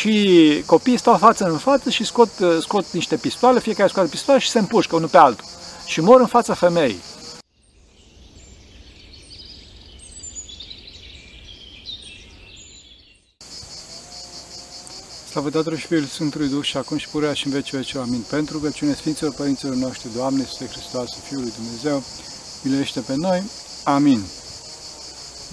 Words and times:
și 0.00 0.62
copiii 0.66 0.98
stau 0.98 1.16
față 1.16 1.44
în 1.44 1.58
față 1.58 1.90
și 1.90 2.04
scot, 2.04 2.30
scot 2.60 2.92
niște 2.92 3.16
pistoale, 3.16 3.60
fiecare 3.60 3.88
scoate 3.88 4.08
pistoale 4.08 4.40
și 4.40 4.50
se 4.50 4.58
împușcă 4.58 4.96
unul 4.96 5.08
pe 5.08 5.16
altul. 5.16 5.44
Și 5.86 6.00
mor 6.00 6.20
în 6.20 6.26
fața 6.26 6.54
femeii. 6.54 7.00
Slavă 15.30 15.50
Tatălui 15.50 15.78
și 15.78 15.86
Fiului 15.86 16.08
Sfântului 16.08 16.48
Duh 16.48 16.64
și 16.64 16.76
acum 16.76 16.96
și 16.96 17.08
purea 17.08 17.32
și 17.32 17.46
în 17.46 17.52
vecii 17.52 17.76
veci. 17.76 17.94
Amin. 17.94 18.24
Pentru 18.30 18.56
rugăciune 18.56 18.94
Sfinților 18.94 19.34
Părinților 19.34 19.74
noștri, 19.74 20.14
Doamne, 20.14 20.40
Iisuse 20.40 20.66
Hristos, 20.66 21.10
Fiul 21.28 21.40
lui 21.40 21.52
Dumnezeu, 21.56 22.02
miluiește 22.62 23.00
pe 23.00 23.14
noi. 23.16 23.42
Amin. 23.84 24.24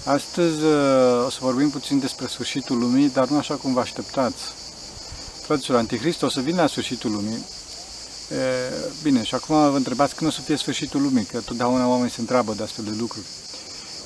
Astăzi 0.08 0.64
uh, 0.64 1.24
o 1.26 1.30
să 1.30 1.38
vorbim 1.40 1.70
puțin 1.70 1.98
despre 1.98 2.26
sfârșitul 2.26 2.78
lumii, 2.78 3.08
dar 3.08 3.28
nu 3.28 3.36
așa 3.36 3.54
cum 3.54 3.72
vă 3.72 3.80
așteptați. 3.80 4.42
Fraților, 5.42 5.78
Antichrist 5.78 6.22
o 6.22 6.28
să 6.28 6.40
vină 6.40 6.60
la 6.60 6.66
sfârșitul 6.66 7.10
lumii. 7.10 7.44
E, 8.30 8.36
bine, 9.02 9.22
și 9.22 9.34
acum 9.34 9.70
vă 9.70 9.76
întrebați 9.76 10.14
când 10.14 10.30
o 10.30 10.32
să 10.32 10.40
fie 10.40 10.56
sfârșitul 10.56 11.02
lumii, 11.02 11.24
că 11.24 11.40
totdeauna 11.40 11.88
oamenii 11.88 12.10
se 12.10 12.20
întreabă 12.20 12.52
de 12.54 12.62
astfel 12.62 12.84
de 12.84 12.94
lucruri. 12.98 13.26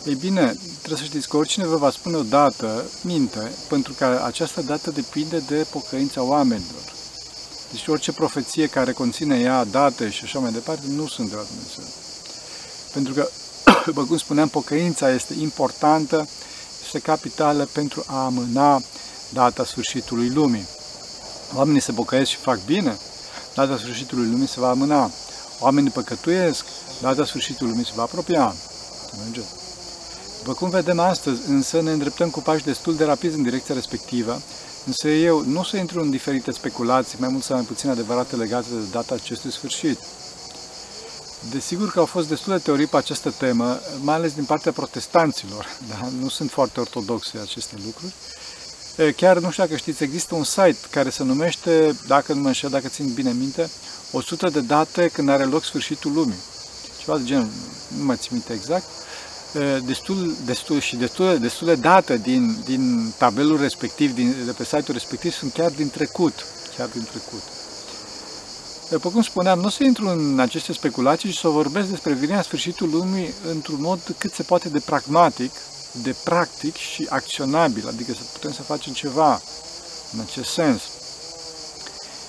Ei 0.07 0.15
bine, 0.15 0.57
trebuie 0.79 0.99
să 0.99 1.05
știți 1.05 1.29
că 1.29 1.37
oricine 1.37 1.67
vă 1.67 1.77
va 1.77 1.91
spune 1.91 2.17
o 2.17 2.23
dată, 2.23 2.85
minte, 3.03 3.53
pentru 3.69 3.93
că 3.93 4.21
această 4.25 4.61
dată 4.61 4.91
depinde 4.91 5.39
de 5.39 5.67
pocăința 5.71 6.23
oamenilor. 6.23 6.93
Deci 7.71 7.87
orice 7.87 8.13
profeție 8.13 8.67
care 8.67 8.93
conține 8.93 9.41
ea 9.41 9.65
date 9.65 10.11
și 10.11 10.25
așa 10.25 10.39
mai 10.39 10.53
departe 10.53 10.85
nu 10.89 11.07
sunt 11.07 11.29
de 11.29 11.37
la 11.37 11.43
Dumnezeu. 11.43 11.95
Pentru 12.93 13.15
că, 13.15 13.29
după 13.87 14.05
cum 14.05 14.17
spuneam, 14.17 14.49
pocăința 14.49 15.11
este 15.11 15.35
importantă, 15.41 16.29
este 16.85 16.99
capitală 16.99 17.69
pentru 17.73 18.05
a 18.07 18.25
amâna 18.25 18.83
data 19.33 19.65
sfârșitului 19.65 20.29
lumii. 20.29 20.67
Oamenii 21.55 21.81
se 21.81 21.93
pocăiesc 21.93 22.31
și 22.31 22.37
fac 22.37 22.65
bine, 22.65 22.99
data 23.55 23.77
sfârșitului 23.77 24.31
lumii 24.31 24.49
se 24.49 24.61
va 24.61 24.69
amâna. 24.69 25.11
Oamenii 25.59 25.91
păcătuiesc, 25.91 26.65
data 27.01 27.25
sfârșitului 27.25 27.71
lumii 27.71 27.87
se 27.87 27.93
va 27.95 28.03
apropia. 28.03 28.55
Mergeți. 29.25 29.47
După 30.39 30.55
cum 30.55 30.71
vedem 30.71 30.99
astăzi, 30.99 31.41
însă 31.49 31.81
ne 31.81 31.91
îndreptăm 31.91 32.31
cu 32.31 32.41
pași 32.41 32.65
destul 32.65 32.97
de 32.97 33.05
rapizi 33.05 33.37
în 33.37 33.43
direcția 33.43 33.75
respectivă, 33.75 34.41
însă 34.87 35.09
eu 35.09 35.45
nu 35.45 35.63
să 35.63 35.77
intru 35.77 36.01
în 36.01 36.11
diferite 36.11 36.51
speculații, 36.51 37.19
mai 37.21 37.29
mult 37.29 37.43
sau 37.43 37.57
mai 37.57 37.65
puțin 37.65 37.91
adevărate 37.91 38.37
legate 38.37 38.69
de 38.69 38.91
data 38.91 39.15
acestui 39.15 39.53
sfârșit. 39.53 39.99
Desigur 41.51 41.91
că 41.91 41.99
au 41.99 42.07
fost 42.07 42.29
destule 42.29 42.59
teorii 42.59 42.87
pe 42.87 42.97
această 42.97 43.31
temă, 43.31 43.81
mai 44.01 44.15
ales 44.15 44.33
din 44.33 44.45
partea 44.45 44.73
protestanților, 44.73 45.67
da? 45.91 46.09
nu 46.21 46.29
sunt 46.29 46.51
foarte 46.51 46.81
ortodoxe 46.81 47.39
aceste 47.39 47.75
lucruri. 47.85 48.15
Chiar 49.17 49.39
nu 49.39 49.51
știu 49.51 49.63
dacă 49.63 49.77
știți, 49.77 50.03
există 50.03 50.35
un 50.35 50.45
site 50.45 50.79
care 50.91 51.11
se 51.11 51.23
numește, 51.23 51.97
dacă 52.07 52.33
nu 52.33 52.41
mă 52.41 52.47
înșel, 52.47 52.71
dacă 52.71 52.89
țin 52.89 53.13
bine 53.13 53.33
minte, 53.33 53.71
100 54.13 54.49
de 54.49 54.61
date 54.61 55.09
când 55.09 55.29
are 55.29 55.45
loc 55.45 55.65
sfârșitul 55.65 56.13
lumii. 56.13 56.39
Ceva 56.99 57.19
de 57.19 57.25
genul, 57.25 57.49
nu 57.99 58.05
mai 58.05 58.17
țin 58.17 58.29
minte 58.33 58.53
exact 58.53 58.85
destul, 59.85 60.35
destul 60.45 60.81
și 60.81 60.97
destul, 60.97 61.39
destul 61.39 61.67
de 61.67 61.75
date 61.75 62.17
din, 62.17 62.57
din 62.65 63.13
tabelul 63.19 63.61
respectiv, 63.61 64.15
din, 64.15 64.35
de 64.45 64.53
pe 64.53 64.65
site-ul 64.65 64.93
respectiv, 64.93 65.33
sunt 65.33 65.53
chiar 65.53 65.71
din 65.71 65.91
trecut. 65.91 66.47
Chiar 66.77 66.89
din 66.89 67.05
trecut. 67.11 67.43
După 68.93 69.09
cum 69.09 69.23
spuneam, 69.23 69.59
nu 69.59 69.67
o 69.67 69.69
să 69.69 69.85
intru 69.85 70.09
în 70.09 70.39
aceste 70.39 70.73
speculații 70.73 71.31
și 71.31 71.39
să 71.39 71.49
vorbesc 71.49 71.89
despre 71.89 72.13
venirea 72.13 72.43
sfârșitul 72.43 72.91
lumii 72.91 73.35
într-un 73.51 73.81
mod 73.81 74.15
cât 74.19 74.33
se 74.33 74.43
poate 74.43 74.69
de 74.69 74.79
pragmatic, 74.79 75.53
de 76.03 76.15
practic 76.25 76.77
și 76.77 77.07
acționabil, 77.09 77.89
adică 77.89 78.13
să 78.13 78.21
putem 78.33 78.53
să 78.53 78.63
facem 78.63 78.93
ceva 78.93 79.41
în 80.13 80.21
acest 80.21 80.51
sens. 80.51 80.83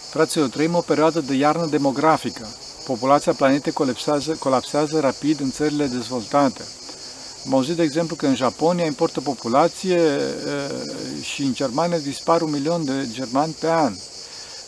Fraților, 0.10 0.50
trăim 0.50 0.76
o 0.76 0.80
perioadă 0.82 1.22
de 1.22 1.34
iarnă 1.34 1.66
demografică. 1.66 2.48
Populația 2.86 3.34
planetei 3.34 3.72
colapsează, 3.72 4.32
colapsează 4.32 5.00
rapid 5.00 5.40
în 5.40 5.52
țările 5.52 5.86
dezvoltate. 5.86 6.62
Am 7.46 7.54
auzit, 7.54 7.76
de 7.76 7.84
exemplu, 7.84 8.16
că 8.16 8.26
în 8.26 8.36
Japonia 8.36 8.86
importă 8.86 9.22
populație 9.22 10.20
și 11.22 11.42
în 11.42 11.54
Germania 11.54 11.98
dispar 11.98 12.42
un 12.42 12.52
milion 12.52 12.86
de 12.86 13.08
germani 13.12 13.56
pe 13.60 13.70
an. 13.70 13.94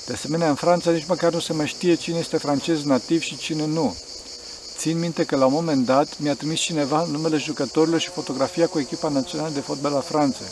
De 0.05 0.13
asemenea, 0.13 0.49
în 0.49 0.55
Franța 0.55 0.91
nici 0.91 1.05
măcar 1.07 1.33
nu 1.33 1.39
se 1.39 1.53
mai 1.53 1.67
știe 1.67 1.95
cine 1.95 2.17
este 2.17 2.38
francez 2.38 2.83
nativ 2.83 3.21
și 3.21 3.38
cine 3.38 3.66
nu. 3.66 3.95
Țin 4.77 4.99
minte 4.99 5.23
că 5.23 5.35
la 5.35 5.45
un 5.45 5.53
moment 5.53 5.85
dat 5.85 6.19
mi-a 6.19 6.35
trimis 6.35 6.59
cineva 6.59 7.05
numele 7.11 7.38
jucătorilor 7.38 7.99
și 7.99 8.09
fotografia 8.09 8.67
cu 8.67 8.79
echipa 8.79 9.09
națională 9.09 9.53
de 9.53 9.59
fotbal 9.59 9.95
a 9.95 9.99
Franței. 9.99 10.47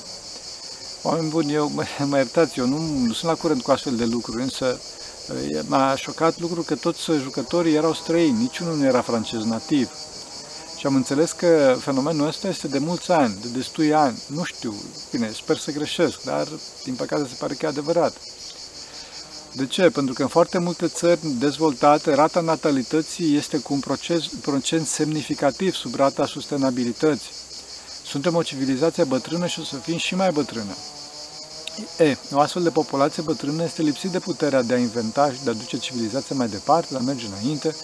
Oameni 1.02 1.30
buni, 1.30 1.54
eu, 1.54 1.70
mă, 1.70 1.84
mă 2.10 2.18
iertați, 2.18 2.60
eu 2.60 2.66
nu, 2.66 2.78
nu 2.78 3.14
sunt 3.14 3.32
la 3.32 3.38
curent 3.38 3.62
cu 3.62 3.72
astfel 3.72 3.96
de 3.96 4.06
lucruri, 4.06 4.42
însă 4.42 4.80
m-a 5.68 5.96
șocat 5.96 6.40
lucrul 6.40 6.64
că 6.64 6.76
toți 6.76 7.12
jucătorii 7.22 7.76
erau 7.76 7.94
străini, 7.94 8.38
niciunul 8.38 8.78
nu 8.78 8.86
era 8.86 9.02
francez 9.02 9.44
nativ. 9.44 9.90
Și 10.78 10.86
am 10.86 10.96
înțeles 10.96 11.32
că 11.32 11.78
fenomenul 11.80 12.28
ăsta 12.28 12.48
este 12.48 12.68
de 12.68 12.80
mulți 12.80 13.12
ani, 13.12 13.38
de 13.42 13.48
destui 13.48 13.94
ani. 13.94 14.22
Nu 14.28 14.44
știu, 14.44 14.76
bine, 15.12 15.32
sper 15.32 15.58
să 15.58 15.72
greșesc, 15.72 16.24
dar 16.24 16.48
din 16.84 16.94
păcate 16.94 17.28
se 17.28 17.36
pare 17.40 17.54
că 17.54 17.66
e 17.66 17.70
adevărat. 17.70 18.14
De 19.56 19.66
ce? 19.66 19.90
Pentru 19.90 20.14
că 20.14 20.22
în 20.22 20.28
foarte 20.28 20.58
multe 20.58 20.88
țări 20.88 21.20
dezvoltate, 21.40 22.14
rata 22.14 22.40
natalității 22.42 23.36
este 23.36 23.58
cu 23.58 23.74
un 23.74 23.80
proces, 23.80 24.28
procent 24.42 24.88
semnificativ 24.88 25.74
sub 25.74 25.96
rata 25.96 26.26
sustenabilității. 26.26 27.32
Suntem 28.06 28.36
o 28.36 28.44
civilizație 28.44 29.04
bătrână 29.04 29.48
și 29.48 29.60
o 29.60 29.64
să 29.64 29.76
fim 29.76 29.98
și 29.98 30.16
mai 30.16 30.32
bătrână. 30.32 30.76
E, 31.98 32.18
o 32.32 32.40
astfel 32.40 32.64
de 32.64 32.70
populație 32.70 33.24
bătrână 33.24 33.64
este 33.64 33.82
lipsit 33.82 34.12
de 34.12 34.20
puterea 34.20 34.62
de 34.62 34.74
a 34.74 34.78
inventa 34.78 35.32
și 35.32 35.44
de 35.44 35.50
a 35.50 35.54
duce 35.54 35.78
civilizația 35.78 36.36
mai 36.36 36.48
departe, 36.48 36.88
de 36.90 36.98
a 36.98 37.02
merge 37.02 37.26
înainte, 37.26 37.76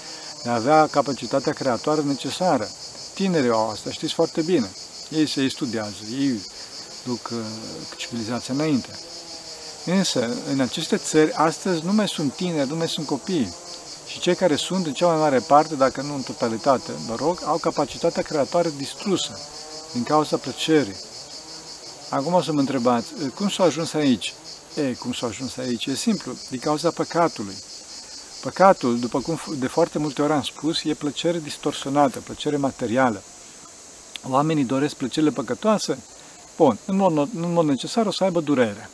de 0.44 0.50
a 0.50 0.54
avea 0.54 0.88
capacitatea 0.88 1.54
creatoare 1.54 2.02
necesară. 2.02 2.68
Tinerii 3.14 3.50
au 3.50 3.70
asta, 3.70 3.92
știți 3.92 4.14
foarte 4.14 4.42
bine. 4.42 4.70
Ei 5.10 5.28
se 5.28 5.42
ei 5.42 5.52
studiază, 5.52 5.98
ei 6.20 6.42
duc 7.06 7.30
uh, 7.32 7.40
civilizația 7.98 8.54
înainte. 8.54 8.90
Însă, 9.86 10.36
în 10.52 10.60
aceste 10.60 10.98
țări, 10.98 11.32
astăzi 11.34 11.86
nu 11.86 11.94
mai 11.94 12.08
sunt 12.08 12.34
tineri, 12.34 12.70
nu 12.70 12.76
mai 12.76 12.88
sunt 12.88 13.06
copii. 13.06 13.54
Și 14.08 14.20
cei 14.20 14.36
care 14.36 14.56
sunt, 14.56 14.86
în 14.86 14.94
cea 14.94 15.08
mai 15.08 15.18
mare 15.18 15.40
parte, 15.40 15.76
dacă 15.76 16.02
nu 16.02 16.14
în 16.14 16.22
totalitate, 16.22 16.92
mă 17.08 17.16
rog, 17.16 17.42
au 17.46 17.58
capacitatea 17.58 18.24
creatoare 18.24 18.72
distrusă 18.78 19.40
din 19.94 20.04
cauza 20.04 20.38
plăcerii. 20.38 20.96
Acum 22.10 22.34
o 22.34 22.42
să 22.42 22.52
mă 22.52 22.60
întrebați, 22.60 23.08
cum 23.36 23.50
s-au 23.50 23.66
ajuns 23.66 23.94
aici? 23.94 24.34
E, 24.76 24.94
cum 24.94 25.14
s-au 25.14 25.30
ajuns 25.30 25.58
aici? 25.58 25.86
E 25.86 25.96
simplu, 25.96 26.36
din 26.50 26.60
cauza 26.60 26.90
păcatului. 26.92 27.56
Păcatul, 28.42 29.00
după 29.00 29.20
cum 29.20 29.40
de 29.58 29.68
foarte 29.68 29.98
multe 29.98 30.22
ori 30.22 30.34
am 30.34 30.42
spus, 30.42 30.84
e 30.84 30.94
plăcere 30.94 31.40
distorsionată, 31.40 32.20
plăcere 32.20 32.58
materială. 32.58 33.22
Oamenii 34.30 34.64
doresc 34.64 34.96
plăcerile 34.96 35.32
păcătoase? 35.32 35.98
Bun, 36.58 36.78
în 36.86 36.96
mod, 36.96 37.18
în 37.18 37.54
mod 37.54 37.66
necesar 37.66 38.06
o 38.06 38.12
să 38.12 38.24
aibă 38.24 38.42
durere. 38.42 38.90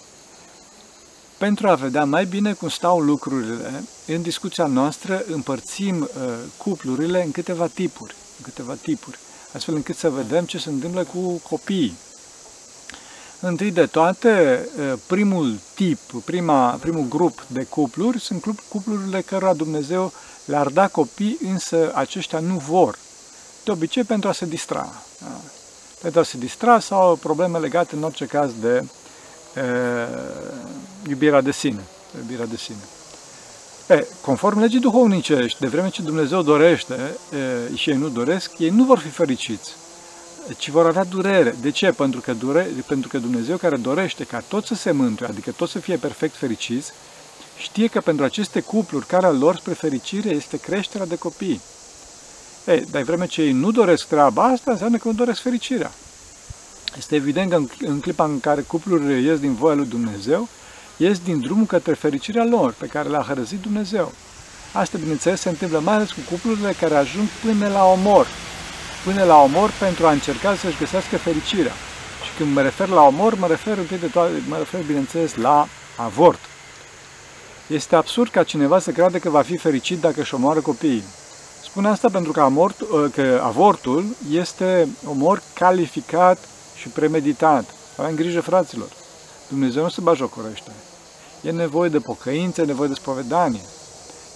Pentru 1.37 1.67
a 1.67 1.75
vedea 1.75 2.05
mai 2.05 2.25
bine 2.25 2.53
cum 2.53 2.69
stau 2.69 2.99
lucrurile, 2.99 3.83
în 4.07 4.21
discuția 4.21 4.65
noastră 4.65 5.23
împărțim 5.27 6.01
uh, 6.01 6.33
cuplurile 6.57 7.23
în 7.23 7.31
câteva 7.31 7.67
tipuri, 7.67 8.15
în 8.37 8.43
câteva 8.43 8.73
tipuri, 8.81 9.19
astfel 9.53 9.75
încât 9.75 9.97
să 9.97 10.09
vedem 10.09 10.45
ce 10.45 10.57
se 10.57 10.69
întâmplă 10.69 11.03
cu 11.03 11.41
copiii. 11.49 11.97
Întâi 13.39 13.71
de 13.71 13.85
toate, 13.85 14.65
primul 15.07 15.59
tip, 15.73 15.99
prima, 16.25 16.71
primul 16.71 17.05
grup 17.09 17.45
de 17.47 17.63
cupluri 17.63 18.19
sunt 18.19 18.43
cuplurile 18.67 19.21
cărora 19.21 19.53
Dumnezeu 19.53 20.13
le-ar 20.45 20.67
da 20.67 20.87
copii, 20.87 21.37
însă 21.43 21.91
aceștia 21.95 22.39
nu 22.39 22.57
vor. 22.57 22.97
De 23.63 23.71
obicei 23.71 24.03
pentru 24.03 24.29
a 24.29 24.31
se 24.31 24.45
distra. 24.45 24.93
Da? 25.19 25.41
Pentru 26.01 26.19
a 26.19 26.23
se 26.23 26.37
distra 26.37 26.79
sau 26.79 27.15
probleme 27.15 27.57
legate 27.57 27.95
în 27.95 28.03
orice 28.03 28.25
caz 28.25 28.51
de 28.59 28.67
e, 28.67 28.85
iubirea 31.07 31.41
de 31.41 31.51
sine. 31.51 31.83
Iubirea 32.17 32.45
de 32.45 32.57
sine. 32.57 32.83
E, 33.87 34.07
conform 34.21 34.59
legii 34.59 34.79
duhovnicești, 34.79 35.59
de 35.59 35.67
vreme 35.67 35.89
ce 35.89 36.01
Dumnezeu 36.01 36.41
dorește 36.41 36.93
e, 37.73 37.75
și 37.75 37.89
ei 37.89 37.97
nu 37.97 38.09
doresc, 38.09 38.51
ei 38.57 38.69
nu 38.69 38.83
vor 38.83 38.99
fi 38.99 39.09
fericiți 39.09 39.75
ci 40.57 40.69
vor 40.69 40.85
avea 40.85 41.03
durere. 41.03 41.55
De 41.61 41.71
ce? 41.71 41.91
Pentru 41.91 42.21
că, 42.21 42.33
dure, 42.33 42.67
pentru 42.87 43.07
că 43.07 43.17
Dumnezeu 43.17 43.57
care 43.57 43.75
dorește 43.75 44.23
ca 44.23 44.43
tot 44.47 44.65
să 44.65 44.75
se 44.75 44.91
mântuie, 44.91 45.29
adică 45.29 45.51
tot 45.51 45.69
să 45.69 45.79
fie 45.79 45.97
perfect 45.97 46.35
fericiți, 46.35 46.91
știe 47.57 47.87
că 47.87 48.01
pentru 48.01 48.25
aceste 48.25 48.59
cupluri, 48.59 49.05
care 49.05 49.27
lor 49.27 49.55
spre 49.55 49.73
fericire 49.73 50.29
este 50.29 50.57
creșterea 50.57 51.05
de 51.05 51.15
copii. 51.15 51.61
Ei, 52.65 52.85
dar 52.91 53.01
vreme 53.01 53.27
ce 53.27 53.41
ei 53.41 53.51
nu 53.51 53.71
doresc 53.71 54.07
treaba 54.07 54.43
asta, 54.43 54.71
înseamnă 54.71 54.97
că 54.97 55.07
nu 55.07 55.13
doresc 55.13 55.41
fericirea. 55.41 55.91
Este 56.97 57.15
evident 57.15 57.49
că 57.49 57.55
în, 57.55 57.67
în 57.79 57.99
clipa 57.99 58.23
în 58.23 58.39
care 58.39 58.61
cuplurile 58.61 59.19
ies 59.19 59.39
din 59.39 59.53
voia 59.53 59.75
lui 59.75 59.85
Dumnezeu, 59.85 60.47
ies 60.97 61.19
din 61.19 61.39
drumul 61.39 61.65
către 61.65 61.93
fericirea 61.93 62.43
lor, 62.43 62.73
pe 62.77 62.85
care 62.85 63.09
le-a 63.09 63.25
hărăzit 63.27 63.61
Dumnezeu. 63.61 64.11
Asta, 64.73 64.97
bineînțeles, 64.97 65.41
se 65.41 65.49
întâmplă 65.49 65.79
mai 65.79 65.93
ales 65.93 66.11
cu 66.11 66.19
cuplurile 66.29 66.71
care 66.79 66.95
ajung 66.95 67.27
până 67.43 67.67
la 67.67 67.85
omor, 67.85 68.27
până 69.03 69.23
la 69.23 69.41
omor 69.41 69.71
pentru 69.79 70.07
a 70.07 70.11
încerca 70.11 70.55
să-și 70.55 70.77
găsească 70.77 71.17
fericirea. 71.17 71.73
Și 72.23 72.37
când 72.37 72.53
mă 72.53 72.61
refer 72.61 72.87
la 72.87 73.01
omor, 73.01 73.35
mă 73.35 73.47
refer 73.47 73.77
întâi 73.77 73.97
de 73.97 74.07
toate, 74.07 74.31
mă 74.47 74.57
refer, 74.57 74.81
bineînțeles, 74.81 75.35
la 75.35 75.67
avort. 75.97 76.39
Este 77.67 77.95
absurd 77.95 78.31
ca 78.31 78.43
cineva 78.43 78.79
să 78.79 78.91
creadă 78.91 79.17
că 79.17 79.29
va 79.29 79.41
fi 79.41 79.57
fericit 79.57 79.99
dacă 79.99 80.21
își 80.21 80.33
omoară 80.33 80.59
copiii. 80.59 81.03
Spun 81.63 81.85
asta 81.85 82.09
pentru 82.09 82.31
că, 82.31 82.41
amort, 82.41 82.81
ă, 82.81 83.07
că 83.07 83.41
avortul 83.43 84.05
este 84.31 84.87
omor 85.05 85.41
calificat 85.53 86.37
și 86.75 86.87
premeditat. 86.87 87.65
Avem 87.97 88.15
grijă, 88.15 88.41
fraților. 88.41 88.89
Dumnezeu 89.47 89.83
nu 89.83 89.89
se 89.89 90.01
bajocorește. 90.01 90.71
E 91.41 91.51
nevoie 91.51 91.89
de 91.89 91.99
pocăință, 91.99 92.61
e 92.61 92.65
nevoie 92.65 92.87
de 92.87 92.93
spovedanie. 92.93 93.61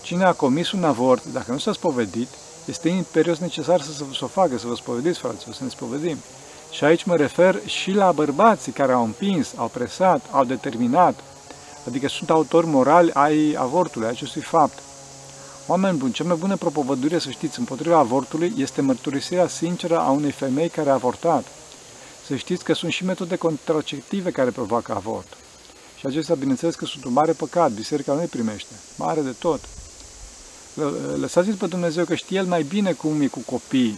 Cine 0.01 0.23
a 0.23 0.33
comis 0.33 0.71
un 0.71 0.83
avort, 0.83 1.25
dacă 1.25 1.51
nu 1.51 1.57
s-a 1.57 1.73
spovedit, 1.73 2.27
este 2.65 2.89
imperios 2.89 3.37
necesar 3.37 3.81
să, 3.81 3.91
să 3.91 4.23
o 4.23 4.27
facă, 4.27 4.57
să 4.57 4.67
vă 4.67 4.75
spovediți, 4.75 5.19
fraților, 5.19 5.55
să 5.55 5.63
ne 5.63 5.69
spovedim. 5.69 6.17
Și 6.71 6.83
aici 6.83 7.03
mă 7.03 7.15
refer 7.15 7.61
și 7.65 7.91
la 7.91 8.11
bărbații 8.11 8.71
care 8.71 8.91
au 8.91 9.03
împins, 9.03 9.53
au 9.55 9.67
presat, 9.67 10.21
au 10.31 10.43
determinat, 10.43 11.19
adică 11.87 12.07
sunt 12.07 12.29
autori 12.29 12.67
morali 12.67 13.11
ai 13.13 13.55
avortului, 13.57 14.07
acestui 14.07 14.41
fapt. 14.41 14.79
Oameni 15.67 15.97
buni, 15.97 16.11
cea 16.11 16.23
mai 16.23 16.35
bună 16.35 16.55
propovădure, 16.55 17.19
să 17.19 17.29
știți, 17.29 17.59
împotriva 17.59 17.97
avortului 17.97 18.53
este 18.57 18.81
mărturisirea 18.81 19.47
sinceră 19.47 19.99
a 19.99 20.09
unei 20.09 20.31
femei 20.31 20.69
care 20.69 20.89
a 20.89 20.93
avortat. 20.93 21.45
Să 22.29 22.35
știți 22.35 22.63
că 22.63 22.73
sunt 22.73 22.91
și 22.91 23.05
metode 23.05 23.35
contraceptive 23.35 24.31
care 24.31 24.49
provoacă 24.49 24.93
avort. 24.93 25.37
Și 25.99 26.05
acestea, 26.05 26.35
bineînțeles, 26.35 26.75
că 26.75 26.85
sunt 26.85 27.03
un 27.03 27.13
mare 27.13 27.31
păcat. 27.31 27.71
Biserica 27.71 28.13
nu 28.13 28.19
îi 28.19 28.27
primește. 28.27 28.73
Mare 28.95 29.21
de 29.21 29.35
tot. 29.39 29.59
Lăsați-l 31.15 31.53
pe 31.53 31.67
Dumnezeu 31.67 32.05
că 32.05 32.15
știe 32.15 32.37
El 32.37 32.45
mai 32.45 32.63
bine 32.63 32.91
cum 32.91 33.21
e 33.21 33.27
cu 33.27 33.39
copiii. 33.39 33.97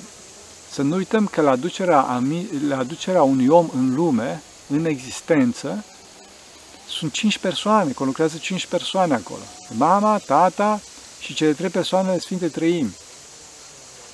Să 0.72 0.82
nu 0.82 0.96
uităm 0.96 1.28
că 1.28 1.42
la 1.42 1.52
aducerea, 1.52 2.22
la 2.68 2.78
aducerea 2.78 3.24
unui 3.24 3.48
om 3.48 3.70
în 3.76 3.96
lume, 3.96 4.42
în 4.68 4.86
existență, 4.86 5.84
sunt 6.88 7.12
cinci 7.12 7.38
persoane, 7.38 7.92
că 7.92 8.04
lucrează 8.04 8.38
cinci 8.38 8.66
persoane 8.66 9.14
acolo. 9.14 9.44
Mama, 9.78 10.18
tata 10.18 10.82
și 11.20 11.34
cele 11.34 11.54
trei 11.54 11.70
persoane 11.70 12.10
ale 12.10 12.20
Sfinte 12.20 12.48
Trăim. 12.48 12.94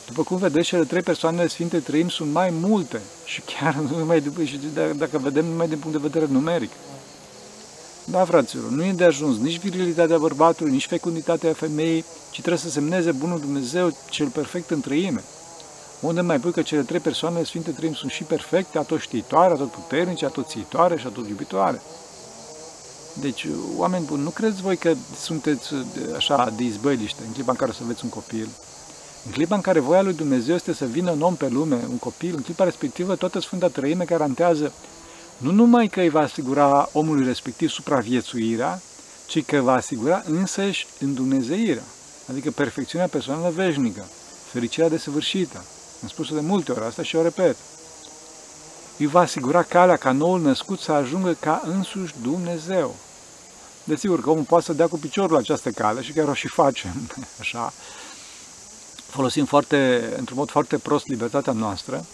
După 0.07 0.23
cum 0.23 0.37
vedeți, 0.37 0.67
cele 0.67 0.83
trei 0.83 1.01
persoane 1.01 1.39
ale 1.39 1.47
Sfinte 1.47 1.79
Trăim 1.79 2.09
sunt 2.09 2.31
mai 2.31 2.49
multe 2.49 3.01
și 3.25 3.41
chiar 3.41 3.75
nu 3.89 3.97
numai 3.97 4.23
și 4.45 4.59
dacă 4.95 5.17
vedem 5.17 5.45
numai 5.45 5.67
din 5.67 5.77
punct 5.77 6.01
de 6.01 6.07
vedere 6.07 6.31
numeric. 6.31 6.71
Da, 8.05 8.25
fraților, 8.25 8.69
nu 8.69 8.83
e 8.83 8.91
de 8.91 9.03
ajuns 9.03 9.37
nici 9.37 9.59
virilitatea 9.59 10.17
bărbatului, 10.17 10.71
nici 10.71 10.85
fecunditatea 10.85 11.53
femeii, 11.53 12.05
ci 12.29 12.39
trebuie 12.39 12.57
să 12.57 12.69
semneze 12.69 13.11
Bunul 13.11 13.39
Dumnezeu 13.39 13.95
cel 14.09 14.27
perfect 14.27 14.69
în 14.69 14.79
trăime. 14.79 15.23
Unde 15.99 16.21
mai 16.21 16.39
pui 16.39 16.51
că 16.51 16.61
cele 16.61 16.81
trei 16.81 16.99
persoane 16.99 17.43
Sfinte 17.43 17.71
Trăim 17.71 17.93
sunt 17.93 18.11
și 18.11 18.23
perfecte, 18.23 18.77
atot 18.77 18.99
știitoare, 18.99 19.53
atot 19.53 19.71
puternice, 19.71 20.25
atot 20.25 20.47
țiitoare 20.47 20.97
și 20.97 21.07
atot 21.07 21.27
iubitoare. 21.27 21.81
Deci, 23.13 23.47
oameni 23.77 24.05
buni, 24.05 24.23
nu 24.23 24.29
credeți 24.29 24.61
voi 24.61 24.77
că 24.77 24.93
sunteți 25.19 25.73
așa 26.15 26.53
de 26.57 26.63
izbăliște 26.63 27.21
în 27.27 27.33
clipa 27.33 27.51
în 27.51 27.57
care 27.57 27.71
o 27.71 27.73
să 27.73 27.81
aveți 27.83 28.03
un 28.03 28.09
copil? 28.09 28.47
În 29.27 29.33
clipa 29.33 29.55
în 29.55 29.61
care 29.61 29.79
voia 29.79 30.01
lui 30.01 30.13
Dumnezeu 30.13 30.55
este 30.55 30.73
să 30.73 30.85
vină 30.85 31.11
un 31.11 31.21
om 31.21 31.35
pe 31.35 31.47
lume, 31.47 31.79
un 31.89 31.97
copil, 31.97 32.33
în 32.35 32.41
clipa 32.41 32.63
respectivă 32.63 33.15
toată 33.15 33.39
Sfânta 33.39 33.67
Trăime 33.67 34.05
garantează 34.05 34.73
nu 35.37 35.51
numai 35.51 35.87
că 35.87 35.99
îi 35.99 36.09
va 36.09 36.19
asigura 36.19 36.89
omului 36.91 37.25
respectiv 37.25 37.69
supraviețuirea, 37.69 38.81
ci 39.25 39.45
că 39.45 39.61
va 39.61 39.73
asigura 39.73 40.23
însăși 40.25 40.87
îndumnezeirea, 40.99 41.83
adică 42.29 42.51
perfecțiunea 42.51 43.07
personală 43.07 43.49
veșnică, 43.49 44.05
fericirea 44.51 44.89
desăvârșită. 44.89 45.63
Am 46.01 46.07
spus 46.07 46.33
de 46.33 46.39
multe 46.39 46.71
ori 46.71 46.85
asta 46.85 47.03
și 47.03 47.15
o 47.15 47.21
repet. 47.21 47.55
Îi 48.97 49.05
va 49.05 49.19
asigura 49.19 49.63
calea 49.63 49.95
ca 49.95 50.11
noul 50.11 50.41
născut 50.41 50.79
să 50.79 50.91
ajungă 50.91 51.33
ca 51.39 51.61
însuși 51.65 52.13
Dumnezeu. 52.21 52.95
Desigur 53.83 54.21
că 54.21 54.29
omul 54.29 54.43
poate 54.43 54.65
să 54.65 54.73
dea 54.73 54.87
cu 54.87 54.97
piciorul 54.97 55.31
la 55.31 55.39
această 55.39 55.69
cale 55.69 56.01
și 56.01 56.11
chiar 56.11 56.27
o 56.27 56.33
și 56.33 56.47
facem, 56.47 57.09
așa, 57.39 57.73
folosim 59.17 59.45
foarte, 59.45 60.13
într-un 60.17 60.37
mod 60.37 60.49
foarte 60.49 60.77
prost 60.77 61.07
libertatea 61.07 61.53
noastră, 61.53 62.05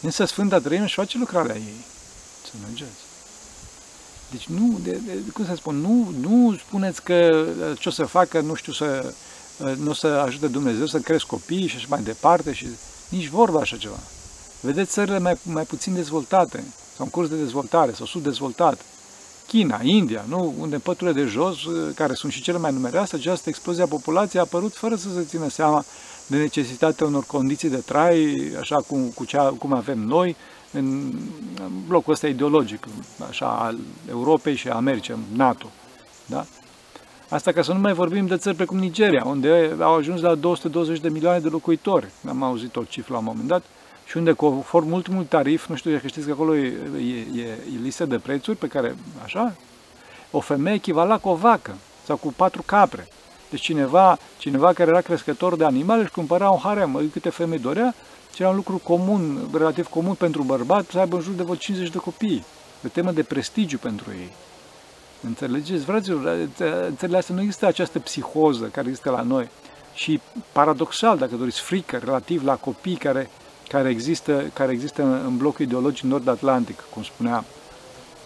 însă 0.00 0.24
Sfânta 0.24 0.58
Trăime 0.58 0.84
își 0.84 0.94
face 0.94 1.18
lucrarea 1.18 1.54
ei. 1.54 1.80
Să 2.44 2.52
mergeți. 2.66 3.00
Deci 4.30 4.46
nu, 4.46 4.78
de, 4.82 4.90
de, 4.90 5.12
cum 5.32 5.44
să 5.46 5.54
spun, 5.54 5.76
nu, 5.76 6.12
nu 6.20 6.56
spuneți 6.56 7.02
că 7.02 7.46
ce 7.78 7.88
o 7.88 7.92
să 7.92 8.04
facă, 8.04 8.40
nu 8.40 8.54
știu, 8.54 8.72
să, 8.72 9.14
nu 9.76 9.90
o 9.90 9.92
să 9.92 10.06
ajute 10.06 10.46
Dumnezeu 10.46 10.86
să 10.86 10.98
cresc 10.98 11.26
copii 11.26 11.66
și 11.66 11.76
așa 11.76 11.86
mai 11.88 12.02
departe 12.02 12.52
și 12.52 12.66
nici 13.08 13.28
vorba 13.28 13.60
așa 13.60 13.76
ceva. 13.76 13.98
Vedeți 14.60 14.90
țările 14.90 15.18
mai, 15.18 15.38
mai 15.42 15.64
puțin 15.64 15.94
dezvoltate, 15.94 16.64
sau 16.96 17.04
în 17.04 17.10
curs 17.10 17.28
de 17.28 17.36
dezvoltare, 17.36 17.92
sau 17.92 18.06
subdezvoltate. 18.06 18.82
China, 19.50 19.80
India, 19.82 20.24
nu? 20.28 20.54
unde 20.58 20.74
în 20.74 20.80
păturile 20.80 21.22
de 21.22 21.28
jos, 21.28 21.56
care 21.94 22.14
sunt 22.14 22.32
și 22.32 22.42
cele 22.42 22.58
mai 22.58 22.72
numeroase, 22.72 23.16
această 23.16 23.48
explozie 23.48 23.82
a 23.82 23.86
populației 23.86 24.40
a 24.40 24.44
apărut 24.44 24.74
fără 24.74 24.94
să 24.94 25.08
se 25.14 25.24
țină 25.24 25.48
seama 25.48 25.84
de 26.26 26.36
necesitatea 26.36 27.06
unor 27.06 27.24
condiții 27.24 27.68
de 27.68 27.76
trai, 27.76 28.38
așa 28.60 28.76
cum, 28.76 29.08
cu 29.14 29.24
cea, 29.24 29.54
cum 29.58 29.72
avem 29.72 29.98
noi, 29.98 30.36
în 30.72 31.12
blocul 31.86 32.12
ăsta 32.12 32.26
ideologic, 32.26 32.86
așa, 33.28 33.46
al 33.46 33.78
Europei 34.10 34.56
și 34.56 34.68
a 34.68 34.74
Americii, 34.74 35.14
NATO. 35.36 35.66
Da? 36.26 36.44
Asta 37.28 37.52
ca 37.52 37.62
să 37.62 37.72
nu 37.72 37.78
mai 37.78 37.92
vorbim 37.92 38.26
de 38.26 38.36
țări 38.36 38.56
precum 38.56 38.78
Nigeria, 38.78 39.24
unde 39.24 39.76
au 39.80 39.94
ajuns 39.94 40.20
la 40.20 40.34
220 40.34 41.00
de 41.00 41.08
milioane 41.08 41.38
de 41.38 41.48
locuitori. 41.48 42.10
Am 42.28 42.42
auzit 42.42 42.76
o 42.76 42.82
cifră 42.82 43.12
la 43.12 43.18
un 43.18 43.24
moment 43.24 43.48
dat. 43.48 43.62
Și 44.10 44.16
unde, 44.16 44.32
conform 44.32 44.92
ultimul 44.92 45.24
tarif, 45.24 45.66
nu 45.66 45.74
știu 45.74 45.92
dacă 45.92 46.06
știți 46.06 46.26
că 46.26 46.32
acolo 46.32 46.56
e, 46.56 46.72
e, 47.36 47.42
e 47.42 47.78
listă 47.82 48.04
de 48.04 48.18
prețuri 48.18 48.56
pe 48.56 48.66
care, 48.66 48.96
așa, 49.24 49.54
o 50.30 50.40
femeie 50.40 50.76
echivala 50.76 51.18
cu 51.18 51.28
o 51.28 51.34
vacă 51.34 51.74
sau 52.04 52.16
cu 52.16 52.32
patru 52.36 52.62
capre. 52.62 53.08
Deci 53.50 53.60
cineva, 53.60 54.18
cineva 54.38 54.72
care 54.72 54.90
era 54.90 55.00
crescător 55.00 55.56
de 55.56 55.64
animale 55.64 56.02
își 56.02 56.10
cumpăra 56.10 56.50
un 56.50 56.58
harem, 56.58 57.10
câte 57.12 57.30
femei 57.30 57.58
dorea, 57.58 57.94
și 58.34 58.42
era 58.42 58.50
un 58.50 58.56
lucru 58.56 58.80
comun, 58.84 59.48
relativ 59.52 59.86
comun 59.86 60.14
pentru 60.14 60.42
bărbat, 60.42 60.90
să 60.90 60.98
aibă 60.98 61.16
în 61.16 61.22
jur 61.22 61.34
de 61.34 61.42
vreo 61.42 61.54
50 61.54 61.90
de 61.90 61.98
copii. 61.98 62.44
De 62.80 62.88
temă 62.88 63.12
de 63.12 63.22
prestigiu 63.22 63.78
pentru 63.78 64.10
ei. 64.10 64.32
Înțelegeți, 65.22 65.84
fraților, 65.84 66.24
în 66.86 66.96
țările 66.96 67.18
astea 67.18 67.34
nu 67.34 67.40
există 67.40 67.66
această 67.66 67.98
psihoză 67.98 68.64
care 68.64 68.88
există 68.88 69.10
la 69.10 69.22
noi. 69.22 69.48
Și 69.94 70.20
paradoxal, 70.52 71.18
dacă 71.18 71.34
doriți, 71.34 71.60
frică 71.60 72.00
relativ 72.04 72.44
la 72.44 72.54
copii 72.54 72.96
care, 72.96 73.30
care, 73.70 73.88
există, 73.88 74.50
care 74.52 74.72
există 74.72 75.02
în 75.02 75.36
blocul 75.36 75.64
ideologic 75.64 76.04
nord-atlantic, 76.04 76.84
cum 76.90 77.02
spuneam. 77.02 77.44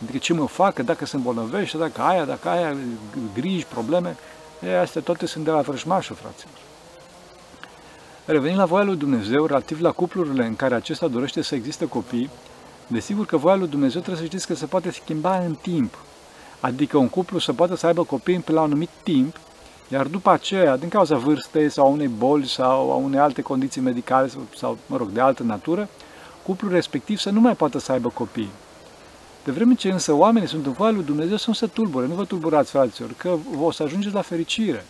Adică 0.02 0.18
ce 0.18 0.32
mă 0.32 0.46
facă, 0.46 0.82
dacă 0.82 1.06
se 1.06 1.16
îmbolnăvește, 1.16 1.76
dacă 1.76 2.00
aia, 2.00 2.24
dacă 2.24 2.48
aia, 2.48 2.76
griji, 3.34 3.64
probleme, 3.64 4.16
e, 4.66 4.78
astea 4.78 5.00
toate 5.00 5.26
sunt 5.26 5.44
de 5.44 5.50
la 5.50 5.60
vrăjmașul, 5.60 6.16
fraților. 6.16 6.54
Revenind 8.24 8.58
la 8.58 8.64
voia 8.64 8.84
lui 8.84 8.96
Dumnezeu, 8.96 9.46
relativ 9.46 9.80
la 9.80 9.92
cuplurile 9.92 10.44
în 10.44 10.56
care 10.56 10.74
acesta 10.74 11.08
dorește 11.08 11.42
să 11.42 11.54
existe 11.54 11.88
copii, 11.88 12.30
desigur 12.86 13.26
că 13.26 13.36
voia 13.36 13.54
lui 13.54 13.68
Dumnezeu 13.68 14.00
trebuie 14.00 14.22
să 14.22 14.28
știți 14.28 14.46
că 14.46 14.54
se 14.54 14.66
poate 14.66 14.90
schimba 14.90 15.38
în 15.38 15.54
timp. 15.54 15.98
Adică 16.60 16.96
un 16.96 17.08
cuplu 17.08 17.38
să 17.38 17.52
poată 17.52 17.76
să 17.76 17.86
aibă 17.86 18.04
copii 18.04 18.38
pe 18.38 18.52
la 18.52 18.60
un 18.60 18.66
anumit 18.66 18.90
timp, 19.02 19.40
iar 19.94 20.06
după 20.06 20.30
aceea, 20.30 20.76
din 20.76 20.88
cauza 20.88 21.16
vârstei 21.16 21.70
sau 21.70 21.86
a 21.86 21.88
unei 21.88 22.08
boli 22.08 22.48
sau 22.48 22.92
a 22.92 22.94
unei 22.94 23.18
alte 23.18 23.42
condiții 23.42 23.80
medicale 23.80 24.28
sau, 24.28 24.40
sau, 24.56 24.78
mă 24.86 24.96
rog, 24.96 25.08
de 25.08 25.20
altă 25.20 25.42
natură, 25.42 25.88
cuplul 26.42 26.72
respectiv 26.72 27.18
să 27.18 27.30
nu 27.30 27.40
mai 27.40 27.54
poată 27.54 27.78
să 27.78 27.92
aibă 27.92 28.08
copii. 28.08 28.50
De 29.44 29.50
vreme 29.50 29.74
ce 29.74 29.90
însă 29.90 30.12
oamenii 30.12 30.48
sunt 30.48 30.66
în 30.66 30.72
voia 30.72 30.90
lui 30.90 31.04
Dumnezeu, 31.04 31.36
să 31.36 31.44
nu 31.46 31.54
se 31.54 31.66
tulbure, 31.66 32.06
nu 32.06 32.14
vă 32.14 32.24
tulburați, 32.24 32.70
fraților, 32.70 33.10
că 33.16 33.36
o 33.60 33.70
să 33.70 33.82
ajungeți 33.82 34.14
la 34.14 34.20
fericire. 34.20 34.84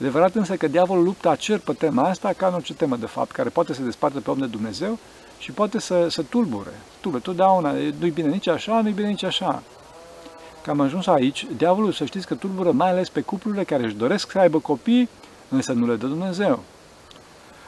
Adevărat 0.00 0.34
însă 0.34 0.56
că 0.56 0.68
diavolul 0.68 1.04
luptă 1.04 1.28
acer 1.28 1.58
pe 1.58 1.72
tema 1.72 2.02
asta, 2.02 2.32
ca 2.36 2.46
în 2.46 2.54
orice 2.54 2.74
temă 2.74 2.96
de 2.96 3.06
fapt, 3.06 3.30
care 3.30 3.48
poate 3.48 3.74
să 3.74 3.82
desparte 3.82 4.18
pe 4.18 4.30
om 4.30 4.38
de 4.38 4.46
Dumnezeu 4.46 4.98
și 5.38 5.52
poate 5.52 5.80
să, 5.80 6.06
să 6.08 6.22
tulbure. 6.22 6.72
Tulbure, 7.00 7.22
totdeauna, 7.22 7.72
nu-i 7.98 8.10
bine 8.10 8.28
nici 8.28 8.46
așa, 8.46 8.80
nu-i 8.80 8.92
bine 8.92 9.08
nici 9.08 9.22
așa. 9.22 9.62
Că 10.68 10.74
am 10.74 10.80
ajuns 10.80 11.06
aici, 11.06 11.46
diavolul 11.56 11.92
să 11.92 12.04
știți 12.04 12.26
că 12.26 12.34
tulbură 12.34 12.70
mai 12.70 12.90
ales 12.90 13.08
pe 13.08 13.20
cuplurile 13.20 13.64
care 13.64 13.84
își 13.84 13.94
doresc 13.94 14.30
să 14.30 14.38
aibă 14.38 14.58
copii, 14.58 15.08
însă 15.48 15.72
nu 15.72 15.86
le 15.86 15.94
dă 15.94 16.06
Dumnezeu. 16.06 16.62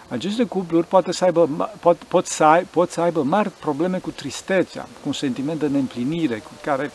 Aceste 0.08 0.44
cupluri 0.44 0.86
poate 0.86 1.12
să 1.12 1.24
aibă, 1.24 1.70
pot, 1.80 1.96
pot, 1.96 2.26
să 2.26 2.44
ai, 2.44 2.62
pot 2.62 2.90
să 2.90 3.00
aibă 3.00 3.22
mari 3.22 3.50
probleme 3.60 3.98
cu 3.98 4.10
tristețea, 4.10 4.82
cu 4.82 5.00
un 5.04 5.12
sentiment 5.12 5.58
de 5.58 5.66
neîmplinire, 5.66 6.38
cu 6.38 6.50
care 6.62 6.90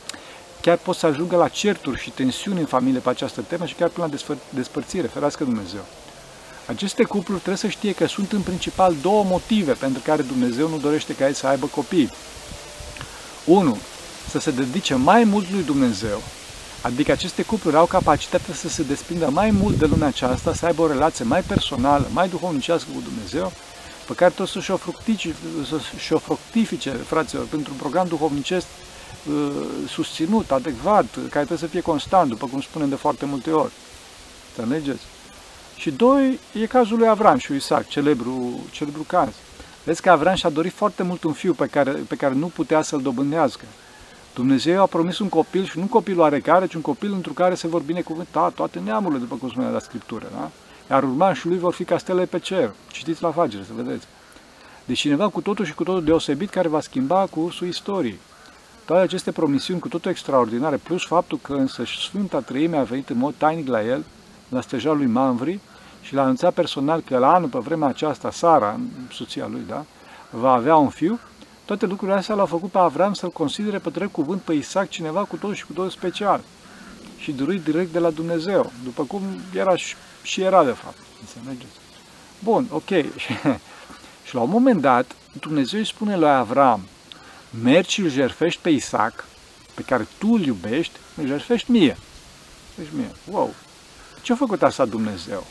chiar 0.62 0.78
pot 0.78 0.96
să 0.96 1.06
ajungă 1.06 1.36
la 1.36 1.48
certuri 1.48 2.00
și 2.00 2.10
tensiuni 2.10 2.60
în 2.60 2.66
familie 2.66 3.00
pe 3.00 3.10
această 3.10 3.42
temă 3.42 3.66
și 3.66 3.76
chiar 3.76 3.90
până 3.90 4.10
la 4.12 4.36
despărțire, 4.50 5.08
ferească 5.08 5.44
Dumnezeu. 5.44 5.86
Aceste 6.68 7.04
cupluri 7.04 7.40
trebuie 7.40 7.58
să 7.58 7.68
știe 7.68 7.94
că 7.94 8.08
sunt 8.08 8.32
în 8.32 8.42
principal 8.42 8.96
două 9.02 9.24
motive 9.24 9.74
pentru 9.74 10.02
care 10.06 10.22
Dumnezeu 10.22 10.70
nu 10.70 10.78
dorește 10.78 11.16
ca 11.16 11.28
ei 11.28 11.34
să 11.34 11.48
aibă 11.48 11.66
copii. 11.66 12.12
1. 13.46 13.78
Să 14.30 14.40
se 14.40 14.52
dedice 14.52 14.96
mai 14.96 15.24
mult 15.24 15.52
lui 15.52 15.64
Dumnezeu, 15.64 16.22
adică 16.82 17.12
aceste 17.12 17.44
cupluri 17.44 17.76
au 17.76 17.86
capacitatea 17.86 18.54
să 18.54 18.68
se 18.68 18.84
desprindă 18.84 19.30
mai 19.30 19.52
mult 19.52 19.78
de 19.78 19.86
lumea 19.86 20.08
aceasta, 20.08 20.54
să 20.54 20.66
aibă 20.66 20.82
o 20.82 20.88
relație 20.88 21.26
mai 21.26 21.42
personală, 21.42 22.08
mai 22.14 22.30
duhovnicească 22.30 22.90
cu 22.94 23.02
Dumnezeu, 23.02 23.52
pe 24.08 24.14
care 24.14 24.32
tot 24.36 24.48
să-și 24.48 24.72
o, 24.72 24.78
fructifice, 24.78 25.36
să-și 25.70 26.14
o 26.14 26.18
fructifice, 26.18 26.90
fraților, 26.90 27.46
pentru 27.46 27.72
un 27.72 27.78
program 27.78 28.08
duhovnicesc 28.08 28.66
uh, 29.30 29.52
susținut, 29.88 30.52
adecvat, 30.52 31.06
care 31.14 31.30
trebuie 31.30 31.58
să 31.58 31.68
fie 31.68 31.82
constant, 31.82 32.30
după 32.30 32.46
cum 32.46 32.62
spunem 32.62 32.90
de 32.90 32.96
foarte 32.96 33.26
multe 33.26 33.52
ori. 33.52 33.72
Înțelegeți? 34.56 35.04
Și 35.76 35.92
doi, 35.92 36.40
e 36.54 36.66
cazul 36.66 36.98
lui 36.98 37.08
Avram 37.08 37.38
și 37.38 37.50
lui 37.50 37.58
Isaac, 37.58 37.88
celebru, 37.88 38.60
celebru 38.72 39.02
caz. 39.08 39.30
Vezi 39.84 40.02
că 40.02 40.10
Avram 40.10 40.36
și-a 40.36 40.50
dorit 40.50 40.74
foarte 40.74 41.04
mult 41.04 41.24
un 41.24 41.34
fiu 41.34 41.54
pe 41.54 41.66
care, 41.66 41.92
pe 41.92 42.16
care 42.16 42.34
nu 42.34 42.48
putea 42.48 42.82
să-l 42.82 43.02
dobândească. 43.02 43.66
Dumnezeu 44.36 44.82
a 44.82 44.86
promis 44.86 45.20
un 45.20 45.30
copil 45.30 45.64
și 45.64 45.78
nu 45.78 45.82
un 45.82 45.88
copil 45.88 46.20
oarecare, 46.20 46.68
ci 46.68 46.74
un 46.74 46.82
copil 46.82 47.14
într 47.14 47.30
care 47.30 47.56
se 47.56 47.68
vor 47.68 47.82
binecuvânta 47.82 48.52
toate 48.56 48.80
neamurile, 48.80 49.20
după 49.20 49.36
cum 49.36 49.50
spunea 49.50 49.70
la 49.70 49.80
Scriptură. 49.80 50.26
Da? 50.34 50.50
Iar 50.90 51.04
urmașii 51.04 51.50
lui 51.50 51.58
vor 51.58 51.74
fi 51.74 51.84
castele 51.84 52.26
pe 52.26 52.40
cer. 52.40 52.72
Citiți 52.92 53.22
la 53.22 53.28
afacere, 53.28 53.64
să 53.64 53.72
vedeți. 53.76 54.08
Deci 54.86 55.00
cineva 55.00 55.30
cu 55.30 55.42
totul 55.42 55.66
și 55.66 55.74
cu 55.74 55.84
totul 55.84 56.04
deosebit 56.04 56.50
care 56.50 56.68
va 56.68 56.80
schimba 56.80 57.26
cursul 57.26 57.68
istoriei. 57.68 58.20
Toate 58.86 59.02
aceste 59.02 59.32
promisiuni 59.32 59.80
cu 59.80 59.88
totul 59.88 60.12
extraordinare, 60.12 60.78
plus 60.78 61.06
faptul 61.06 61.40
că 61.42 61.54
însă 61.54 61.84
Sfânta 61.86 62.40
Trăime 62.40 62.78
a 62.78 62.84
venit 62.84 63.10
în 63.10 63.18
mod 63.18 63.34
tainic 63.38 63.68
la 63.68 63.84
el, 63.84 64.04
la 64.50 64.62
stejarul 64.62 64.98
lui 64.98 65.08
Manvri, 65.08 65.60
și 66.02 66.14
l-a 66.14 66.22
anunțat 66.22 66.54
personal 66.54 67.02
că 67.02 67.18
la 67.18 67.34
anul, 67.34 67.50
pe 67.50 67.60
vremea 67.60 67.88
aceasta, 67.88 68.32
Sara, 68.32 68.80
soția 69.12 69.48
lui, 69.48 69.64
da, 69.68 69.86
va 70.30 70.52
avea 70.52 70.76
un 70.76 70.90
fiu, 70.90 71.20
toate 71.66 71.86
lucrurile 71.86 72.18
astea 72.18 72.36
l-au 72.36 72.46
făcut 72.46 72.72
pe 72.72 72.78
Avram 72.78 73.14
să-l 73.14 73.32
considere 73.32 73.78
pe 73.78 73.90
drept 73.90 74.12
cuvânt 74.12 74.42
pe 74.42 74.54
Isaac 74.54 74.90
cineva 74.90 75.24
cu 75.24 75.36
totul 75.36 75.56
și 75.56 75.66
cu 75.66 75.74
totul 75.74 75.90
special 75.90 76.42
și 77.18 77.32
dorit 77.32 77.64
direct 77.64 77.92
de 77.92 78.00
la 78.00 78.10
Dumnezeu, 78.10 78.72
după 78.84 79.04
cum 79.04 79.22
era 79.54 79.76
și, 79.76 79.96
și 80.24 80.42
era 80.42 80.64
de 80.64 80.72
fapt. 80.72 80.98
Înțelegeți? 81.22 81.74
Bun, 82.40 82.68
ok. 82.70 82.90
și 84.26 84.36
la 84.36 84.42
un 84.42 84.50
moment 84.50 84.82
dat, 84.82 85.16
Dumnezeu 85.40 85.80
îi 85.80 85.86
spune 85.86 86.18
lui 86.18 86.30
Avram, 86.30 86.88
mergi 87.64 87.94
și 87.94 88.02
îl 88.02 88.10
jerfești 88.10 88.62
pe 88.62 88.70
Isaac, 88.70 89.26
pe 89.74 89.82
care 89.82 90.08
tu 90.18 90.28
îl 90.28 90.46
iubești, 90.46 91.00
îl 91.16 91.28
jerfești 91.28 91.72
mie. 91.72 91.98
Deci 92.76 92.88
mie, 92.92 93.12
wow, 93.32 93.54
ce 94.22 94.32
a 94.32 94.36
făcut 94.36 94.64
asta 94.64 94.86
Dumnezeu? 94.86 95.46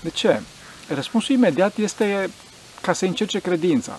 De 0.00 0.10
ce? 0.10 0.40
Răspunsul 0.88 1.34
imediat 1.34 1.76
este 1.76 2.30
ca 2.80 2.92
să 2.92 3.04
încerce 3.04 3.38
credința. 3.38 3.98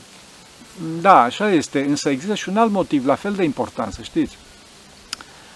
Da, 1.02 1.22
așa 1.22 1.50
este, 1.50 1.82
însă 1.82 2.10
există 2.10 2.36
și 2.36 2.50
un 2.50 2.58
alt 2.58 2.72
motiv 2.72 3.06
la 3.06 3.16
fel 3.16 3.34
de 3.34 3.44
important, 3.44 3.94
să 3.94 4.02
știți. 4.02 4.38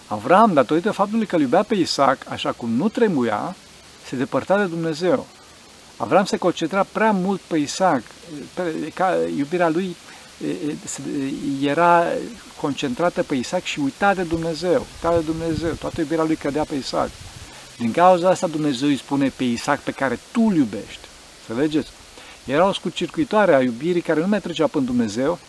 Avram, 0.07 0.53
datorită 0.53 0.91
faptului 0.91 1.25
că 1.25 1.35
îl 1.35 1.41
iubea 1.41 1.63
pe 1.63 1.75
Isaac, 1.75 2.17
așa 2.29 2.51
cum 2.51 2.69
nu 2.69 2.89
tremuia, 2.89 3.55
se 4.07 4.15
depărta 4.15 4.57
de 4.57 4.65
Dumnezeu. 4.65 5.27
Avram 5.97 6.25
se 6.25 6.37
concentra 6.37 6.85
prea 6.91 7.11
mult 7.11 7.39
pe 7.39 7.57
Isaac, 7.57 8.03
pe, 8.53 8.91
ca 8.93 9.17
iubirea 9.37 9.69
lui 9.69 9.95
era 11.61 12.03
concentrată 12.61 13.23
pe 13.23 13.35
Isaac 13.35 13.63
și 13.63 13.79
uita 13.79 14.13
de 14.13 14.23
Dumnezeu, 14.23 14.85
uita 15.03 15.17
de 15.17 15.25
Dumnezeu, 15.25 15.71
toată 15.71 16.01
iubirea 16.01 16.23
lui 16.23 16.35
cădea 16.35 16.63
pe 16.63 16.75
Isaac. 16.75 17.09
Din 17.77 17.91
cauza 17.91 18.29
asta 18.29 18.47
Dumnezeu 18.47 18.87
îi 18.87 18.97
spune 18.97 19.29
pe 19.35 19.43
Isaac 19.43 19.79
pe 19.79 19.91
care 19.91 20.19
tu 20.31 20.41
îl 20.41 20.55
iubești. 20.55 21.07
Înțelegeți? 21.47 21.89
Era 22.51 22.67
o 22.67 22.73
scurcircuitoare 22.73 23.55
a 23.55 23.61
iubirii 23.61 24.01
care 24.01 24.19
nu 24.19 24.27
mai 24.27 24.39
trecea 24.39 24.67
până 24.67 24.85
Dumnezeu. 24.85 25.39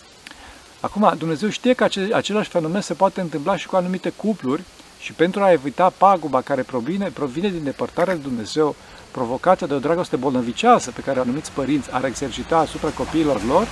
Acum, 0.81 1.15
Dumnezeu 1.19 1.49
știe 1.49 1.73
că 1.73 1.87
același 2.13 2.49
fenomen 2.49 2.81
se 2.81 2.95
poate 2.95 3.21
întâmpla 3.21 3.57
și 3.57 3.67
cu 3.67 3.77
anumite 3.77 4.13
cupluri 4.17 4.63
și 4.99 5.13
pentru 5.13 5.43
a 5.43 5.53
evita 5.53 5.93
paguba 5.97 6.41
care 6.41 6.63
provine, 6.63 7.09
provine 7.09 7.49
din 7.49 7.65
depărtarea 7.65 8.15
de 8.15 8.21
Dumnezeu, 8.21 8.75
provocată 9.11 9.67
de 9.67 9.75
o 9.75 9.79
dragoste 9.79 10.17
bolnăvicioasă 10.17 10.91
pe 10.91 11.01
care 11.01 11.21
anumiți 11.21 11.53
părinți 11.53 11.93
ar 11.93 12.05
exercita 12.05 12.59
asupra 12.59 12.89
copiilor 12.89 13.45
lor, 13.45 13.67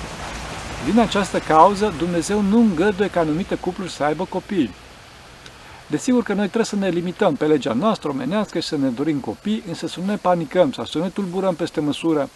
din 0.90 1.00
această 1.00 1.38
cauză 1.38 1.94
Dumnezeu 1.99 2.40
nu 2.40 2.58
îngăduie 2.58 3.11
ca 3.11 3.20
anumite 3.20 3.54
cupluri 3.54 3.90
să 3.90 4.04
aibă 4.04 4.25
copii. 4.25 4.75
Desigur 5.87 6.23
că 6.23 6.32
noi 6.32 6.44
trebuie 6.44 6.64
să 6.64 6.76
ne 6.76 6.88
limităm 6.88 7.35
pe 7.35 7.47
legea 7.47 7.73
noastră 7.73 8.08
omenească 8.08 8.58
și 8.58 8.68
să 8.68 8.76
ne 8.76 8.88
dorim 8.88 9.18
copii, 9.18 9.62
însă 9.68 9.87
să 9.87 10.00
nu 10.00 10.06
ne 10.06 10.16
panicăm 10.16 10.73
sau 10.73 10.85
să 10.85 10.99
nu 10.99 11.04
ne 11.04 11.11
tulburăm 11.11 11.54
peste 11.54 11.80
măsură 11.80 12.28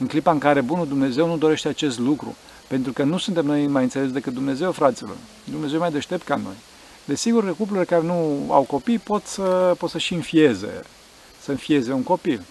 în 0.00 0.06
clipa 0.06 0.30
în 0.30 0.38
care 0.38 0.60
Bunul 0.60 0.88
Dumnezeu 0.88 1.26
nu 1.26 1.36
dorește 1.36 1.68
acest 1.68 1.98
lucru, 1.98 2.36
pentru 2.66 2.92
că 2.92 3.02
nu 3.02 3.18
suntem 3.18 3.44
noi 3.44 3.66
mai 3.66 3.82
înțeles 3.82 4.12
decât 4.12 4.32
Dumnezeu, 4.32 4.72
fraților. 4.72 5.16
Dumnezeu 5.44 5.76
e 5.76 5.80
mai 5.80 5.90
deștept 5.90 6.24
ca 6.24 6.36
noi. 6.36 6.54
Desigur 7.04 7.44
că 7.44 7.50
cuplurile 7.50 7.84
care 7.84 8.02
nu 8.02 8.46
au 8.48 8.62
copii 8.62 8.98
pot 8.98 9.26
să, 9.26 9.74
pot 9.78 9.90
să 9.90 9.98
și 9.98 10.14
înfieze, 10.14 10.80
să 11.40 11.50
înfieze 11.50 11.92
un 11.92 12.02
copil. 12.02 12.42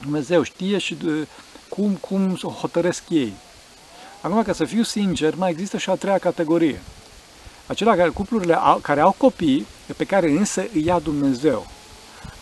Dumnezeu 0.00 0.42
știe 0.42 0.78
și 0.78 0.94
de, 0.94 1.26
cum, 1.68 1.92
cum 1.92 2.36
să 2.36 2.46
hotăresc 2.46 3.02
ei. 3.08 3.32
Acum, 4.20 4.42
ca 4.42 4.52
să 4.52 4.64
fiu 4.64 4.82
sincer, 4.82 5.34
mai 5.34 5.50
există 5.50 5.78
și 5.78 5.90
a 5.90 5.94
treia 5.94 6.18
categorie. 6.18 6.80
Acelea 7.66 7.96
care, 7.96 8.08
cuplurile 8.08 8.54
au, 8.54 8.78
care 8.78 9.00
au 9.00 9.14
copii, 9.18 9.66
pe 9.96 10.04
care 10.04 10.30
însă 10.30 10.60
îi 10.72 10.84
ia 10.84 10.98
Dumnezeu. 10.98 11.66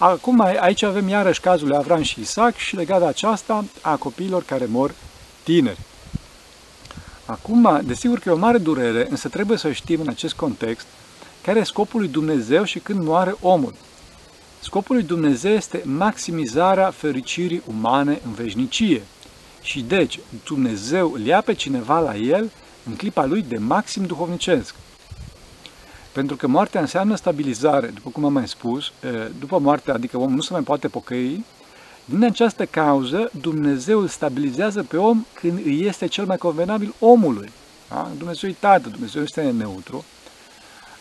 Acum 0.03 0.41
aici 0.41 0.83
avem 0.83 1.09
iarăși 1.09 1.41
cazul 1.41 1.69
lui 1.69 1.77
Avram 1.77 2.03
și 2.03 2.21
Isaac 2.21 2.57
și 2.57 2.77
legat 2.77 2.99
de 2.99 3.07
aceasta 3.07 3.65
a 3.81 3.97
copiilor 3.97 4.43
care 4.43 4.65
mor 4.65 4.95
tineri. 5.43 5.79
Acum, 7.25 7.81
desigur 7.85 8.19
că 8.19 8.29
e 8.29 8.33
o 8.33 8.37
mare 8.37 8.59
durere, 8.59 9.07
însă 9.11 9.29
trebuie 9.29 9.59
să 9.59 9.73
știm 9.73 10.01
în 10.01 10.09
acest 10.09 10.35
context 10.35 10.87
care 11.43 11.59
e 11.59 11.65
scopul 11.65 12.01
lui 12.01 12.09
Dumnezeu 12.09 12.65
și 12.65 12.79
când 12.79 13.05
moare 13.05 13.35
omul. 13.41 13.75
Scopul 14.61 14.95
lui 14.95 15.05
Dumnezeu 15.05 15.53
este 15.53 15.83
maximizarea 15.85 16.91
fericirii 16.91 17.63
umane 17.67 18.21
în 18.27 18.33
veșnicie. 18.33 19.03
Și 19.63 19.81
deci, 19.81 20.19
Dumnezeu 20.45 21.13
îl 21.13 21.21
ia 21.21 21.41
pe 21.41 21.55
cineva 21.55 21.99
la 21.99 22.17
el 22.17 22.51
în 22.85 22.97
clipa 22.97 23.25
lui 23.25 23.43
de 23.43 23.59
maxim 23.59 24.05
duhovnicesc. 24.05 24.75
Pentru 26.13 26.37
că 26.37 26.47
moartea 26.47 26.81
înseamnă 26.81 27.17
stabilizare, 27.17 27.87
după 27.87 28.11
cum 28.11 28.25
am 28.25 28.33
mai 28.33 28.49
spus, 28.49 28.93
după 29.39 29.59
moarte, 29.59 29.91
adică 29.91 30.17
omul 30.17 30.35
nu 30.35 30.41
se 30.41 30.53
mai 30.53 30.63
poate 30.63 30.89
pocăi, 30.89 31.45
din 32.05 32.25
această 32.25 32.65
cauză 32.67 33.31
Dumnezeu 33.41 34.01
îl 34.01 34.09
stabilizează 34.09 34.83
pe 34.83 34.97
om 34.97 35.25
când 35.33 35.61
îi 35.65 35.87
este 35.87 36.07
cel 36.07 36.25
mai 36.25 36.37
convenabil 36.37 36.95
omului. 36.99 37.51
Da? 37.89 38.11
Dumnezeu 38.19 38.51
e 38.51 38.55
tată, 38.59 38.89
Dumnezeu 38.89 39.23
este 39.23 39.43
neutru. 39.43 40.05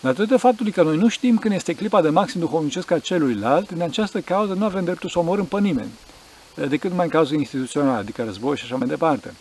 Datorită 0.02 0.38
faptului 0.38 0.72
că 0.72 0.84
noi 0.84 0.98
nu 0.98 1.08
știm 1.08 1.38
când 1.38 1.54
este 1.54 1.74
clipa 1.74 2.02
de 2.02 2.10
maxim 2.10 2.40
duhovnicesc 2.40 2.92
a 2.92 3.00
celuilalt, 3.00 3.72
din 3.72 3.82
această 3.82 4.20
cauză 4.20 4.54
nu 4.54 4.66
avem 4.66 4.84
dreptul 4.84 5.10
să 5.10 5.20
omorâm 5.20 5.46
pe 5.46 5.60
nimeni, 5.60 5.90
decât 6.68 6.94
mai 6.94 7.06
în 7.06 7.12
cazul 7.12 7.38
instituțional, 7.38 7.98
adică 7.98 8.24
război 8.24 8.58
și 8.58 8.64
așa 8.64 8.76
mai 8.76 8.88
departe. 8.88 9.34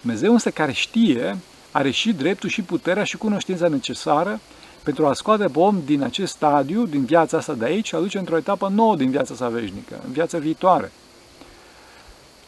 Dumnezeu 0.00 0.32
însă 0.32 0.50
care 0.50 0.72
știe, 0.72 1.38
are 1.70 1.90
și 1.90 2.12
dreptul 2.12 2.48
și 2.48 2.62
puterea 2.62 3.04
și 3.04 3.16
cunoștința 3.16 3.68
necesară 3.68 4.40
pentru 4.84 5.06
a 5.06 5.12
scoate 5.12 5.44
pe 5.44 5.58
om 5.58 5.82
din 5.84 6.02
acest 6.02 6.32
stadiu, 6.32 6.86
din 6.86 7.04
viața 7.04 7.36
asta 7.36 7.52
de 7.52 7.64
aici, 7.64 7.86
și 7.86 7.94
aduce 7.94 8.18
într-o 8.18 8.36
etapă 8.36 8.68
nouă 8.68 8.96
din 8.96 9.10
viața 9.10 9.34
sa 9.34 9.48
veșnică, 9.48 10.00
în 10.06 10.12
viața 10.12 10.38
viitoare. 10.38 10.92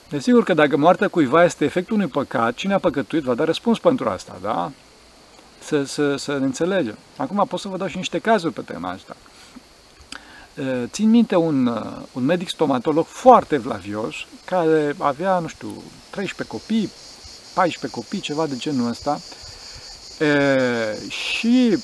Desigur 0.08 0.44
că 0.44 0.54
dacă 0.54 0.76
moartea 0.76 1.08
cuiva 1.08 1.44
este 1.44 1.64
efectul 1.64 1.96
unui 1.96 2.06
păcat, 2.06 2.54
cine 2.54 2.74
a 2.74 2.78
păcătuit 2.78 3.22
va 3.22 3.34
da 3.34 3.44
răspuns 3.44 3.78
pentru 3.78 4.08
asta, 4.08 4.38
da? 4.42 4.72
Să, 5.64 5.84
să, 5.84 6.16
să 6.16 6.38
ne 6.38 6.44
înțelegem. 6.44 6.98
Acum 7.16 7.46
pot 7.48 7.60
să 7.60 7.68
vă 7.68 7.76
dau 7.76 7.86
și 7.86 7.96
niște 7.96 8.18
cazuri 8.18 8.52
pe 8.52 8.60
tema 8.60 8.90
asta. 8.90 9.16
Țin 10.86 11.10
minte 11.10 11.36
un, 11.36 11.66
un 12.12 12.24
medic 12.24 12.48
stomatolog 12.48 13.06
foarte 13.06 13.56
vlavios, 13.56 14.14
care 14.44 14.94
avea, 14.98 15.38
nu 15.38 15.46
știu, 15.46 15.82
13 16.10 16.56
copii, 16.56 16.90
14 17.54 18.00
copii, 18.00 18.20
ceva 18.20 18.46
de 18.46 18.56
genul 18.56 18.88
ăsta, 18.88 19.20
e, 20.18 20.98
și 21.08 21.78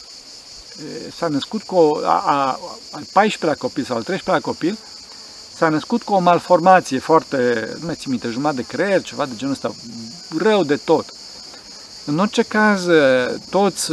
s-a 1.17 1.29
născut 1.29 1.63
cu 1.63 1.75
o, 1.75 1.97
a, 2.05 2.23
a, 2.27 2.61
al 2.91 3.03
14-lea 3.03 3.59
copil 3.59 3.85
sau 3.85 3.97
al 3.97 4.05
13-lea 4.05 4.41
copil, 4.41 4.79
s-a 5.57 5.69
născut 5.69 6.03
cu 6.03 6.13
o 6.13 6.19
malformație 6.19 6.99
foarte, 6.99 7.69
nu 7.81 7.87
mai 7.87 7.95
țin 7.95 8.11
minte, 8.11 8.29
jumătate 8.29 8.57
de 8.57 8.77
creier, 8.77 9.03
ceva 9.03 9.27
de 9.27 9.33
genul 9.37 9.53
ăsta, 9.53 9.75
rău 10.39 10.65
de 10.65 10.77
tot. 10.77 11.13
În 12.05 12.19
orice 12.19 12.43
caz, 12.43 12.87
toți, 13.51 13.91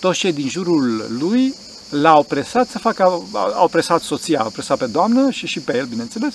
toți 0.00 0.18
cei 0.18 0.32
din 0.32 0.48
jurul 0.48 1.06
lui 1.18 1.54
l-au 1.90 2.22
presat 2.22 2.68
să 2.68 2.78
facă, 2.78 3.22
au 3.54 3.68
presat 3.68 4.02
soția, 4.02 4.40
au 4.40 4.50
presat 4.50 4.78
pe 4.78 4.86
doamnă 4.86 5.30
și 5.30 5.46
și 5.46 5.60
pe 5.60 5.76
el, 5.76 5.86
bineînțeles, 5.86 6.34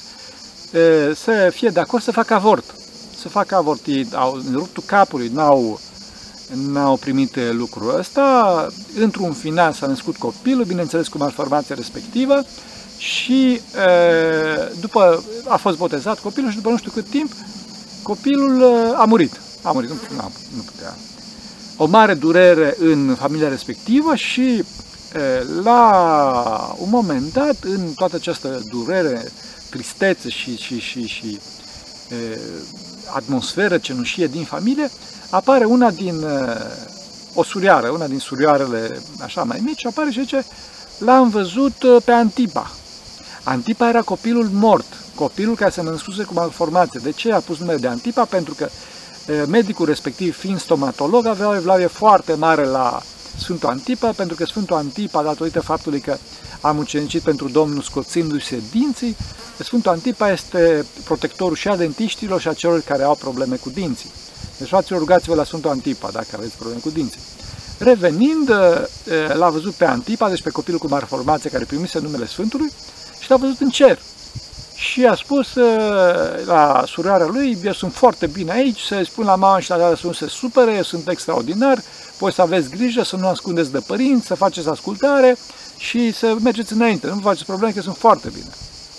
să 1.15 1.51
fie 1.53 1.69
de 1.69 1.79
acord 1.79 2.03
să 2.03 2.11
facă 2.11 2.33
avort. 2.33 2.75
Să 3.17 3.29
facă 3.29 3.55
avort. 3.55 3.85
Ei 3.85 4.07
au 4.13 4.41
ruptul 4.53 4.83
capului, 4.85 5.27
n-au, 5.27 5.79
n-au 6.55 6.97
primit 6.97 7.37
lucrul 7.51 7.97
ăsta. 7.97 8.67
Într-un 8.99 9.33
final 9.33 9.73
s-a 9.73 9.87
născut 9.87 10.17
copilul, 10.17 10.65
bineînțeles 10.65 11.07
cu 11.07 11.17
malformația 11.17 11.75
respectivă, 11.75 12.43
și 12.97 13.61
după 14.79 15.23
a 15.47 15.57
fost 15.57 15.77
botezat 15.77 16.19
copilul 16.19 16.49
și 16.49 16.55
după 16.55 16.69
nu 16.69 16.77
știu 16.77 16.91
cât 16.91 17.09
timp, 17.09 17.31
copilul 18.01 18.63
a 18.97 19.05
murit. 19.05 19.41
A 19.61 19.71
murit, 19.71 19.89
nu, 19.89 19.95
nu, 20.15 20.31
nu 20.55 20.61
putea. 20.61 20.95
O 21.77 21.85
mare 21.85 22.13
durere 22.13 22.75
în 22.79 23.15
familia 23.19 23.49
respectivă 23.49 24.15
și 24.15 24.63
la 25.63 26.75
un 26.77 26.89
moment 26.89 27.33
dat, 27.33 27.55
în 27.61 27.91
toată 27.95 28.15
această 28.15 28.63
durere, 28.69 29.31
tristețe 29.69 30.29
și, 30.29 30.57
și, 30.57 30.79
și, 30.79 31.07
și 31.07 31.39
e, 32.09 32.39
atmosferă 33.15 33.77
cenușie 33.77 34.27
din 34.27 34.43
familie, 34.43 34.89
apare 35.29 35.65
una 35.65 35.91
din 35.91 36.25
o 37.33 37.43
surioară, 37.43 37.89
una 37.89 38.07
din 38.07 38.19
surioarele 38.19 39.01
așa 39.21 39.43
mai 39.43 39.61
mici, 39.63 39.85
apare 39.85 40.11
și 40.11 40.19
zice, 40.19 40.45
l-am 40.97 41.29
văzut 41.29 41.73
pe 42.05 42.11
Antipa. 42.11 42.71
Antipa 43.43 43.87
era 43.89 44.01
copilul 44.01 44.49
mort, 44.51 44.85
copilul 45.15 45.55
care 45.55 45.71
se 45.71 45.81
născuse 45.81 46.23
cu 46.23 46.33
malformație. 46.33 46.99
De 47.03 47.11
ce 47.11 47.31
a 47.31 47.39
pus 47.39 47.57
numele 47.57 47.77
de 47.77 47.87
Antipa? 47.87 48.25
Pentru 48.25 48.53
că 48.53 48.69
medicul 49.47 49.85
respectiv, 49.85 50.37
fiind 50.37 50.59
stomatolog, 50.59 51.25
avea 51.25 51.49
o 51.49 51.55
evlavie 51.55 51.87
foarte 51.87 52.33
mare 52.33 52.65
la 52.65 53.01
Sfântul 53.37 53.69
Antipa, 53.69 54.11
pentru 54.11 54.35
că 54.35 54.45
Sfântul 54.45 54.75
Antipa, 54.75 55.23
datorită 55.23 55.61
faptului 55.61 55.99
că 55.99 56.17
a 56.61 56.71
mucenicit 56.71 57.21
pentru 57.21 57.49
Domnul 57.49 57.81
scoțindu-se 57.81 58.61
dinții, 58.71 59.15
Sfântul 59.59 59.91
Antipa 59.91 60.31
este 60.31 60.85
protectorul 61.03 61.55
și 61.55 61.67
a 61.67 61.75
dentiștilor 61.75 62.41
și 62.41 62.47
a 62.47 62.53
celor 62.53 62.79
care 62.79 63.03
au 63.03 63.15
probleme 63.15 63.55
cu 63.55 63.69
dinții. 63.69 64.11
Deci, 64.57 64.67
fraților, 64.67 64.99
rugați-vă 64.99 65.35
la 65.35 65.43
Sfântul 65.43 65.69
Antipa 65.69 66.09
dacă 66.11 66.27
aveți 66.37 66.55
probleme 66.55 66.79
cu 66.79 66.89
dinții. 66.89 67.19
Revenind, 67.77 68.49
l-a 69.33 69.49
văzut 69.49 69.73
pe 69.73 69.85
Antipa, 69.85 70.29
deci 70.29 70.41
pe 70.41 70.49
copilul 70.49 70.79
cu 70.79 70.87
malformație 70.87 71.49
care 71.49 71.65
primise 71.65 71.99
numele 71.99 72.25
Sfântului, 72.25 72.71
și 73.19 73.29
l-a 73.29 73.37
văzut 73.37 73.59
în 73.59 73.69
cer 73.69 73.99
și 74.75 75.05
a 75.05 75.15
spus 75.15 75.55
uh, 75.55 76.45
la 76.45 76.83
surioara 76.87 77.25
lui, 77.25 77.57
eu 77.63 77.71
sunt 77.71 77.93
foarte 77.93 78.27
bine 78.27 78.51
aici, 78.51 78.79
să 78.79 79.01
spun 79.05 79.25
la 79.25 79.35
mama 79.35 79.59
și 79.59 79.69
la 79.69 79.75
tata 79.75 79.95
să 79.95 80.07
nu 80.07 80.13
se 80.13 80.27
supere, 80.27 80.75
eu 80.75 80.81
sunt 80.81 81.07
extraordinar, 81.07 81.83
voi 82.17 82.33
să 82.33 82.41
aveți 82.41 82.69
grijă, 82.69 83.03
să 83.03 83.15
nu 83.15 83.27
ascundeți 83.27 83.71
de 83.71 83.79
părinți, 83.79 84.27
să 84.27 84.35
faceți 84.35 84.69
ascultare 84.69 85.37
și 85.77 86.11
să 86.11 86.35
mergeți 86.43 86.73
înainte, 86.73 87.07
nu 87.07 87.13
vă 87.13 87.21
faceți 87.21 87.45
probleme, 87.45 87.73
că 87.73 87.81
sunt 87.81 87.97
foarte 87.97 88.29
bine. 88.33 88.49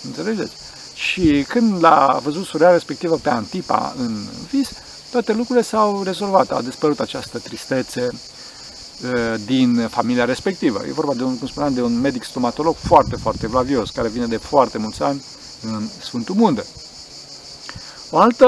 Înțelegeți? 0.05 0.51
Și 0.93 1.45
când 1.47 1.83
l-a 1.83 2.19
văzut 2.23 2.45
surioara 2.45 2.73
respectivă 2.73 3.15
pe 3.15 3.29
Antipa 3.29 3.93
în 3.97 4.27
vis, 4.51 4.69
toate 5.11 5.33
lucrurile 5.33 5.65
s-au 5.65 6.03
rezolvat, 6.03 6.51
a 6.51 6.61
dispărut 6.61 6.99
această 6.99 7.39
tristețe 7.39 8.09
uh, 8.11 9.35
din 9.45 9.87
familia 9.87 10.25
respectivă. 10.25 10.81
E 10.87 10.91
vorba 10.91 11.13
de 11.13 11.23
un, 11.23 11.37
cum 11.37 11.47
spuneam, 11.47 11.73
de 11.73 11.81
un 11.81 11.99
medic 11.99 12.23
stomatolog 12.23 12.75
foarte, 12.75 13.15
foarte 13.15 13.47
vlavios, 13.47 13.89
care 13.89 14.07
vine 14.07 14.25
de 14.25 14.37
foarte 14.37 14.77
mulți 14.77 15.03
ani 15.03 15.23
în 15.61 15.89
Sfântul 15.99 16.35
Munte. 16.35 16.65
O 18.09 18.17
altă, 18.17 18.47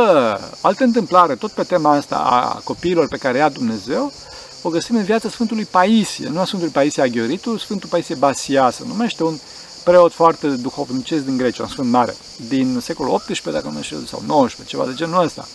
altă 0.62 0.84
întâmplare, 0.84 1.36
tot 1.36 1.52
pe 1.52 1.64
tema 1.64 1.96
asta 1.96 2.16
a 2.16 2.62
copiilor 2.64 3.08
pe 3.08 3.18
care 3.18 3.38
i-a 3.38 3.50
Dumnezeu, 3.50 4.12
o 4.62 4.70
găsim 4.70 4.96
în 4.96 5.04
viața 5.04 5.30
Sfântului 5.30 5.66
Paisie, 5.66 6.30
nu 6.30 6.40
a 6.40 6.46
Sfântului 6.46 6.74
Paisie 6.74 7.04
Aghioritul, 7.04 7.58
Sfântul 7.58 7.90
Paisie 7.90 8.16
Basia, 8.16 8.70
se 8.70 8.84
numește 8.88 9.24
un 9.24 9.38
preot 9.88 10.14
foarte 10.14 10.48
duhovnicesc 10.48 11.24
din 11.24 11.38
Grecia, 11.38 11.64
un 11.64 11.70
sfânt 11.70 11.90
mare, 11.90 12.16
din 12.48 12.80
secolul 12.82 13.18
XVIII, 13.18 13.54
dacă 13.54 13.72
nu 13.74 13.82
știu, 13.82 13.98
sau 14.06 14.46
XIX, 14.46 14.68
ceva 14.68 14.86
de 14.86 14.94
genul 14.94 15.24
ăsta. 15.24 15.48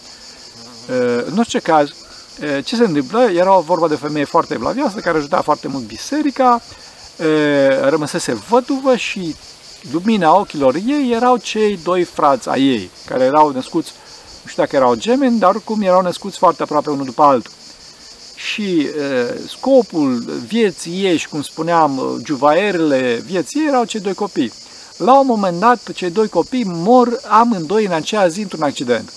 În 1.27 1.39
orice 1.39 1.59
caz, 1.59 1.95
ce 2.65 2.77
se 2.77 2.85
întâmplă? 2.85 3.21
Era 3.21 3.57
o 3.57 3.61
vorba 3.61 3.89
de 3.89 3.95
femeie 3.95 4.25
foarte 4.25 4.57
blavioasă, 4.57 4.99
care 4.99 5.19
ajuta 5.19 5.41
foarte 5.41 5.69
mult 5.69 5.85
biserica, 5.85 6.61
rămăsese 7.89 8.33
văduvă 8.33 8.97
și 8.97 9.37
lumina 9.93 10.39
ochilor 10.39 10.75
ei 10.75 11.12
erau 11.12 11.37
cei 11.37 11.79
doi 11.83 12.05
frați 12.05 12.49
ai 12.49 12.62
ei, 12.62 12.91
care 13.07 13.25
erau 13.25 13.51
născuți, 13.51 13.93
nu 14.43 14.49
știu 14.49 14.62
dacă 14.62 14.77
erau 14.77 14.95
gemeni, 14.95 15.39
dar 15.39 15.55
oricum 15.55 15.83
erau 15.83 16.03
născuți 16.03 16.39
foarte 16.39 16.62
aproape 16.62 16.91
unul 16.91 17.05
după 17.05 17.23
altul. 17.23 17.53
Și 18.51 18.81
e, 18.81 18.91
scopul 19.49 20.25
vieții 20.47 21.05
ei 21.05 21.17
și, 21.17 21.29
cum 21.29 21.43
spuneam, 21.43 22.21
juvaierele 22.25 23.23
vieții 23.27 23.61
ei 23.61 23.67
erau 23.67 23.85
cei 23.85 24.01
doi 24.01 24.15
copii. 24.15 24.53
La 24.97 25.19
un 25.21 25.27
moment 25.27 25.59
dat, 25.59 25.93
cei 25.93 26.11
doi 26.11 26.29
copii 26.29 26.65
mor 26.65 27.21
amândoi 27.29 27.85
în 27.85 27.93
aceea 27.93 28.27
zi 28.27 28.41
într-un 28.41 28.63
accident. 28.63 29.13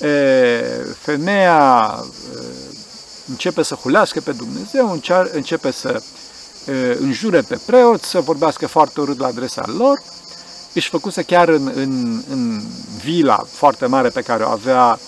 E, 0.00 0.08
femeia 0.98 2.04
e, 2.34 2.38
începe 3.28 3.62
să 3.62 3.74
hulească 3.74 4.20
pe 4.20 4.32
Dumnezeu, 4.32 5.00
începe 5.32 5.70
să 5.70 6.02
înjure 7.00 7.40
pe 7.40 7.60
preot, 7.66 8.02
să 8.02 8.20
vorbească 8.20 8.66
foarte 8.66 9.00
urât 9.00 9.18
la 9.18 9.26
adresa 9.26 9.64
lor. 9.76 10.02
Își 10.72 10.88
făcuse 10.88 11.22
chiar 11.22 11.48
în, 11.48 11.72
în, 11.74 12.22
în 12.30 12.62
vila 13.02 13.46
foarte 13.50 13.86
mare 13.86 14.08
pe 14.08 14.20
care 14.20 14.42
o 14.42 14.48
avea 14.48 14.98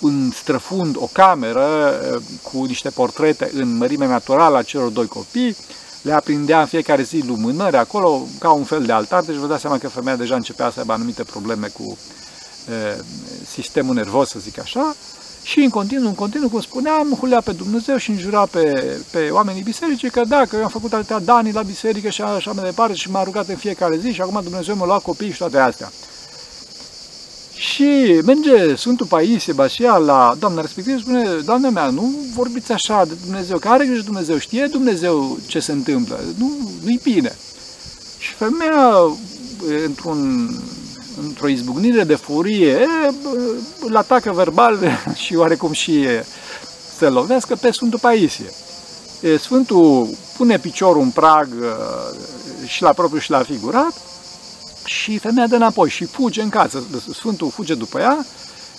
în 0.00 0.30
străfund 0.30 0.96
o 0.98 1.08
cameră 1.12 2.00
cu 2.42 2.64
niște 2.64 2.90
portrete 2.90 3.50
în 3.54 3.76
mărime 3.76 4.06
naturală 4.06 4.56
a 4.56 4.62
celor 4.62 4.88
doi 4.88 5.06
copii, 5.06 5.56
le 6.02 6.12
aprindea 6.12 6.60
în 6.60 6.66
fiecare 6.66 7.02
zi 7.02 7.22
lumânări 7.26 7.76
acolo, 7.76 8.26
ca 8.38 8.50
un 8.50 8.64
fel 8.64 8.84
de 8.84 8.92
altar, 8.92 9.22
deci 9.22 9.36
vă 9.36 9.46
dați 9.46 9.60
seama 9.60 9.78
că 9.78 9.88
femeia 9.88 10.16
deja 10.16 10.34
începea 10.34 10.70
să 10.70 10.78
aibă 10.78 10.92
anumite 10.92 11.22
probleme 11.22 11.66
cu 11.66 11.98
e, 12.68 13.02
sistemul 13.46 13.94
nervos, 13.94 14.28
să 14.28 14.38
zic 14.38 14.58
așa, 14.58 14.94
și 15.42 15.58
în 15.60 15.68
continuu, 15.68 16.08
în 16.08 16.14
continuu, 16.14 16.48
cum 16.48 16.60
spuneam, 16.60 17.16
hulea 17.20 17.40
pe 17.40 17.52
Dumnezeu 17.52 17.96
și 17.96 18.10
înjura 18.10 18.46
pe, 18.46 18.96
pe 19.10 19.28
oamenii 19.30 19.62
bisericii 19.62 20.10
că 20.10 20.22
dacă 20.28 20.56
eu 20.56 20.62
am 20.62 20.68
făcut 20.68 20.92
atâtea 20.92 21.18
dani 21.18 21.52
la 21.52 21.62
biserică 21.62 22.08
și 22.08 22.22
așa 22.22 22.52
mai 22.52 22.64
departe 22.64 22.94
și 22.94 23.10
m-a 23.10 23.22
rugat 23.22 23.48
în 23.48 23.56
fiecare 23.56 23.98
zi 23.98 24.12
și 24.12 24.20
acum 24.20 24.40
Dumnezeu 24.42 24.76
mă 24.76 24.84
lua 24.84 24.98
copii 24.98 25.30
și 25.30 25.38
toate 25.38 25.58
astea. 25.58 25.92
Și 27.70 28.20
merge 28.24 28.74
Sfântul 28.74 29.06
Paisie 29.06 29.52
Basia 29.52 29.96
la 29.96 30.34
doamna 30.38 30.60
respectivă 30.60 30.96
și 30.96 31.02
spune, 31.02 31.28
doamna 31.44 31.70
mea, 31.70 31.86
nu 31.86 32.14
vorbiți 32.34 32.72
așa 32.72 33.04
de 33.04 33.14
Dumnezeu, 33.24 33.58
că 33.58 33.68
are 33.68 33.86
grijă 33.86 34.02
Dumnezeu, 34.02 34.38
știe 34.38 34.66
Dumnezeu 34.66 35.38
ce 35.46 35.60
se 35.60 35.72
întâmplă, 35.72 36.20
nu, 36.38 36.70
nu-i 36.84 37.00
bine. 37.02 37.36
Și 38.18 38.34
femeia, 38.34 39.16
într-un 39.86 40.50
într-o 41.22 41.48
izbucnire 41.48 42.04
de 42.04 42.14
furie, 42.14 42.86
îl 43.80 43.96
atacă 43.96 44.32
verbal 44.32 44.78
și 45.24 45.34
oarecum 45.34 45.72
și 45.72 46.06
să 46.98 47.10
lovească 47.10 47.54
pe 47.54 47.70
Sfântul 47.70 47.98
Paisie. 47.98 48.50
Sfântul 49.38 50.08
pune 50.36 50.58
piciorul 50.58 51.02
în 51.02 51.10
prag 51.10 51.48
și 52.66 52.82
la 52.82 52.92
propriu 52.92 53.20
și 53.20 53.30
la 53.30 53.42
figurat 53.42 54.09
și 54.84 55.18
femeia 55.18 55.46
dă 55.46 55.54
înapoi 55.54 55.88
și 55.88 56.04
fuge 56.04 56.42
în 56.42 56.48
casă. 56.48 56.82
Sfântul 57.12 57.50
fuge 57.50 57.74
după 57.74 58.00
ea, 58.00 58.26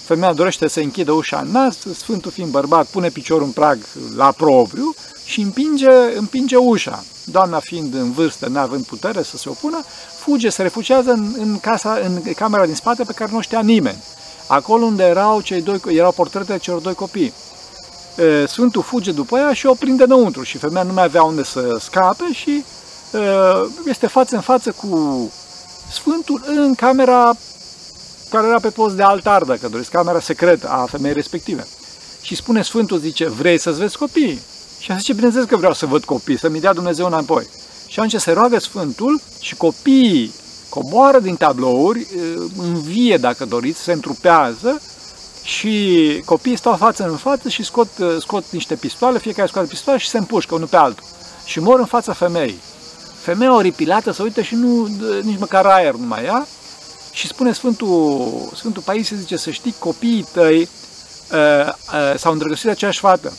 femeia 0.06 0.34
dorește 0.34 0.68
să 0.68 0.80
închidă 0.80 1.12
ușa 1.12 1.40
în 1.40 1.52
nas, 1.52 1.78
Sfântul 1.98 2.32
fiind 2.32 2.52
bărbat 2.52 2.86
pune 2.86 3.10
piciorul 3.10 3.44
în 3.44 3.52
prag 3.52 3.80
la 4.16 4.32
propriu 4.32 4.94
și 5.26 5.42
împinge, 5.42 5.90
împinge 6.16 6.56
ușa. 6.56 7.04
Doamna 7.24 7.60
fiind 7.60 7.94
în 7.94 8.12
vârstă, 8.12 8.50
neavând 8.50 8.86
putere 8.86 9.24
să 9.24 9.38
se 9.38 9.50
opună, 9.50 9.84
fuge, 10.20 10.50
se 10.50 10.62
refugiază 10.62 11.12
în, 11.12 11.36
în, 11.38 11.60
casa, 11.60 12.00
în 12.04 12.34
camera 12.36 12.66
din 12.66 12.76
spate 12.76 13.04
pe 13.04 13.14
care 13.14 13.32
nu 13.34 13.42
știa 13.42 13.62
nimeni. 13.62 14.04
Acolo 14.48 14.86
unde 14.86 15.04
erau, 15.04 15.42
cei 15.42 15.62
doi, 15.62 15.80
erau 15.88 16.12
portretele 16.12 16.58
celor 16.58 16.80
doi 16.80 16.94
copii. 16.94 17.34
Sfântul 18.48 18.82
fuge 18.82 19.12
după 19.12 19.38
ea 19.38 19.54
și 19.54 19.66
o 19.66 19.74
prinde 19.74 20.04
înăuntru 20.04 20.44
și 20.44 20.58
femeia 20.58 20.84
nu 20.84 20.94
mai 20.94 21.04
avea 21.04 21.24
unde 21.24 21.44
să 21.44 21.78
scape 21.80 22.34
și 22.34 22.64
este 23.86 24.08
față 24.08 24.36
în 24.36 24.42
față 24.42 24.72
cu 24.72 25.32
Sfântul 25.92 26.44
în 26.46 26.76
camera 26.76 27.34
care 28.30 28.48
era 28.48 28.60
pe 28.60 28.70
post 28.70 28.96
de 28.96 29.04
altar, 29.04 29.44
dacă 29.44 29.68
doriți, 29.68 29.90
camera 29.90 30.20
secretă 30.20 30.70
a 30.70 30.86
femeii 30.86 31.14
respective. 31.14 31.68
Și 32.22 32.36
spune 32.36 32.62
Sfântul, 32.62 32.98
zice, 32.98 33.28
vrei 33.28 33.58
să-ți 33.58 33.80
vezi 33.80 33.98
copii? 33.98 34.42
Și 34.80 34.92
a 34.92 34.98
zice, 34.98 35.14
bineînțeles 35.14 35.48
că 35.48 35.58
vreau 35.58 35.74
să 35.74 35.86
văd 35.86 36.04
copii, 36.04 36.40
să-mi 36.40 36.60
dea 36.60 36.74
Dumnezeu 36.74 37.06
înapoi. 37.06 37.48
Și 37.88 38.00
atunci 38.00 38.22
se 38.22 38.32
roagă 38.32 38.60
Sfântul 38.60 39.22
și 39.40 39.56
copiii 39.56 40.34
coboară 40.70 41.20
din 41.20 41.36
tablouri, 41.36 42.08
învie, 42.58 43.18
dacă 43.18 43.46
doriți, 43.46 43.82
se 43.82 43.92
întrupează 43.92 44.82
și 45.44 46.22
copiii 46.26 46.58
stau 46.58 46.76
față 46.76 47.08
în 47.10 47.16
față 47.18 47.50
și 47.50 47.64
scot, 47.64 47.88
scot 48.20 48.44
niște 48.50 48.76
pistoale, 48.76 49.20
fiecare 49.20 49.48
scoate 49.48 49.68
pistoale 49.68 50.00
și 50.00 50.10
se 50.10 50.18
împușcă 50.18 50.56
unul 50.56 50.68
pe 50.68 50.76
altul. 50.76 51.04
Și 51.46 51.60
mor 51.60 51.80
în 51.80 51.86
fața 51.86 52.14
femeii. 52.14 52.60
Femeia 53.22 53.56
oripilată 53.56 54.12
se 54.12 54.22
uită 54.22 54.42
și 54.42 54.56
nu, 54.56 54.88
nici 55.22 55.40
măcar 55.40 55.66
aer 55.66 55.94
nu 55.94 56.06
mai 56.06 56.24
ia 56.24 56.48
și 57.12 57.28
spune 57.28 57.54
Sfântul, 57.54 58.52
Sfântul 58.56 58.82
Paisie, 58.82 59.18
zice, 59.18 59.38
să 59.38 59.50
știi, 59.52 59.76
copiii 59.80 60.28
tăi 60.32 60.60
uh, 60.62 61.68
uh, 61.68 62.18
s-au 62.18 62.32
îndrăgostit 62.32 62.66
de 62.66 62.72
aceeași 62.72 63.00
fată. 63.00 63.34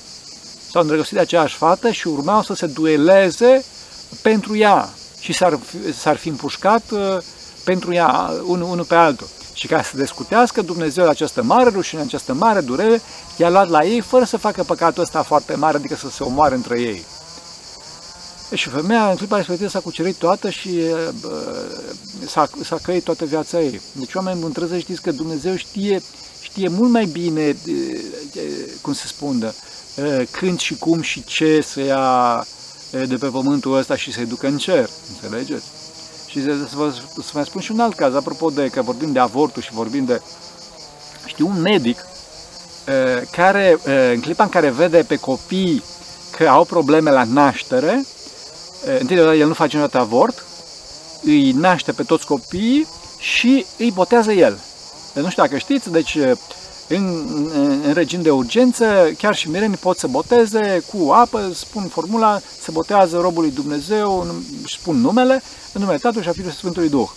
S-au 0.70 0.82
îndrăgostit 0.82 1.14
de 1.14 1.20
aceeași 1.20 1.56
fată 1.56 1.90
și 1.90 2.08
urmau 2.08 2.42
să 2.42 2.54
se 2.54 2.66
dueleze 2.66 3.64
pentru 4.22 4.56
ea 4.56 4.88
și 5.20 5.32
s-ar, 5.32 5.58
s-ar 5.98 6.16
fi 6.16 6.28
împușcat 6.28 6.82
uh, 6.90 7.18
pentru 7.64 7.92
ea, 7.92 8.30
unul, 8.44 8.70
unul 8.70 8.84
pe 8.84 8.94
altul. 8.94 9.28
Și 9.52 9.66
ca 9.66 9.82
să 9.82 9.96
descutească 9.96 10.62
Dumnezeu 10.62 11.08
această 11.08 11.42
mare 11.42 11.70
rușine, 11.70 12.00
această 12.00 12.34
mare 12.34 12.60
durere, 12.60 13.02
i-a 13.36 13.50
luat 13.50 13.68
la 13.68 13.84
ei 13.84 14.00
fără 14.00 14.24
să 14.24 14.36
facă 14.36 14.62
păcatul 14.62 15.02
ăsta 15.02 15.22
foarte 15.22 15.54
mare, 15.54 15.76
adică 15.76 15.94
să 15.94 16.10
se 16.10 16.22
omoare 16.22 16.54
între 16.54 16.80
ei. 16.80 17.04
Și 18.54 18.68
femeia 18.68 19.10
în 19.10 19.16
clipa 19.16 19.36
respectivă 19.36 19.68
s-a 19.68 19.80
cucerit 19.80 20.16
toată 20.16 20.50
și 20.50 20.80
s-a, 22.26 22.48
s-a 22.64 22.78
căit 22.82 23.04
toată 23.04 23.24
viața 23.24 23.60
ei. 23.60 23.80
Deci 23.92 24.14
oamenii 24.14 24.40
buni 24.40 24.52
trebuie 24.52 24.78
să 24.78 24.84
știți 24.84 25.02
că 25.02 25.12
Dumnezeu 25.12 25.56
știe, 25.56 26.02
știe 26.40 26.68
mult 26.68 26.90
mai 26.90 27.04
bine, 27.04 27.56
cum 28.80 28.92
se 28.92 29.06
spune, 29.06 29.54
când 30.30 30.60
și 30.60 30.74
cum 30.74 31.00
și 31.00 31.24
ce 31.24 31.60
să 31.60 31.80
ia 31.80 32.46
de 33.06 33.16
pe 33.16 33.26
pământul 33.26 33.76
ăsta 33.76 33.96
și 33.96 34.12
să-i 34.12 34.26
ducă 34.26 34.46
în 34.46 34.58
cer. 34.58 34.88
Înțelegeți? 35.12 35.64
Și 36.26 36.42
să 36.42 36.76
vă, 36.76 36.92
să 37.22 37.30
vă 37.32 37.42
spun 37.42 37.60
și 37.60 37.70
un 37.70 37.80
alt 37.80 37.94
caz, 37.94 38.14
apropo 38.14 38.50
de 38.50 38.68
că 38.68 38.82
vorbim 38.82 39.12
de 39.12 39.18
avortul 39.18 39.62
și 39.62 39.72
vorbim 39.72 40.04
de... 40.04 40.20
Știu 41.26 41.46
un 41.46 41.60
medic 41.60 42.06
care, 43.30 43.78
în 44.12 44.20
clipa 44.20 44.44
în 44.44 44.50
care 44.50 44.70
vede 44.70 45.02
pe 45.02 45.16
copii 45.16 45.82
că 46.36 46.48
au 46.48 46.64
probleme 46.64 47.10
la 47.10 47.24
naștere, 47.24 48.04
întâi 48.98 49.16
de 49.16 49.22
el 49.22 49.46
nu 49.46 49.54
face 49.54 49.76
niciodată 49.76 49.98
avort, 49.98 50.44
îi 51.22 51.52
naște 51.52 51.92
pe 51.92 52.02
toți 52.02 52.26
copiii 52.26 52.86
și 53.18 53.66
îi 53.78 53.90
botează 53.90 54.32
el. 54.32 54.58
Nu 55.14 55.30
știu 55.30 55.42
dacă 55.42 55.58
știți, 55.58 55.90
deci 55.90 56.18
în, 56.88 57.24
în 57.84 57.92
regim 57.92 58.22
de 58.22 58.30
urgență, 58.30 58.84
chiar 59.18 59.34
și 59.34 59.50
mirenii 59.50 59.76
pot 59.76 59.98
să 59.98 60.06
boteze 60.06 60.82
cu 60.92 61.10
apă, 61.10 61.50
spun 61.54 61.88
formula, 61.88 62.40
se 62.60 62.70
botează 62.70 63.18
robul 63.20 63.42
lui 63.42 63.50
Dumnezeu, 63.50 64.26
își 64.62 64.78
spun 64.78 64.96
numele, 64.96 65.42
în 65.72 65.80
numele 65.80 65.98
Tatălui 65.98 66.22
și 66.22 66.28
a 66.28 66.32
Fiului 66.32 66.52
și 66.52 66.58
Sfântului 66.58 66.88
Duh. 66.88 67.08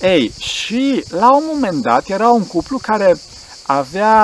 Ei, 0.00 0.32
și 0.38 1.04
la 1.08 1.36
un 1.36 1.44
moment 1.52 1.82
dat 1.82 2.08
era 2.08 2.28
un 2.28 2.46
cuplu 2.46 2.78
care 2.78 3.20
avea, 3.62 4.14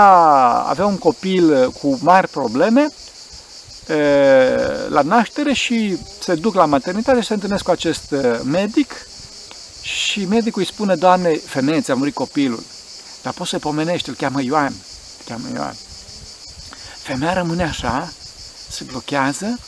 avea 0.68 0.86
un 0.86 0.98
copil 0.98 1.70
cu 1.70 1.98
mari 2.02 2.28
probleme 2.28 2.80
e, 2.80 2.88
la 4.88 5.02
naștere 5.02 5.52
și 5.52 5.98
se 6.20 6.34
duc 6.34 6.54
la 6.54 6.64
maternitate 6.64 7.20
și 7.20 7.26
se 7.26 7.34
întâlnesc 7.34 7.64
cu 7.64 7.70
acest 7.70 8.14
medic 8.44 9.06
și 9.82 10.24
medicul 10.24 10.60
îi 10.60 10.66
spune, 10.66 10.94
Doamne, 10.94 11.34
femeie, 11.34 11.80
ți-a 11.80 11.94
murit 11.94 12.14
copilul. 12.14 12.62
Dar 13.22 13.32
poți 13.32 13.50
să 13.50 13.58
pomenești, 13.58 14.08
îl 14.08 14.14
cheamă 14.14 14.42
Ioan. 14.42 14.74
Îl 15.18 15.24
cheamă 15.24 15.48
Ioan. 15.54 15.76
Femeia 17.02 17.32
rămâne 17.32 17.62
așa, 17.62 18.12
se 18.68 18.84
blochează 18.84 19.58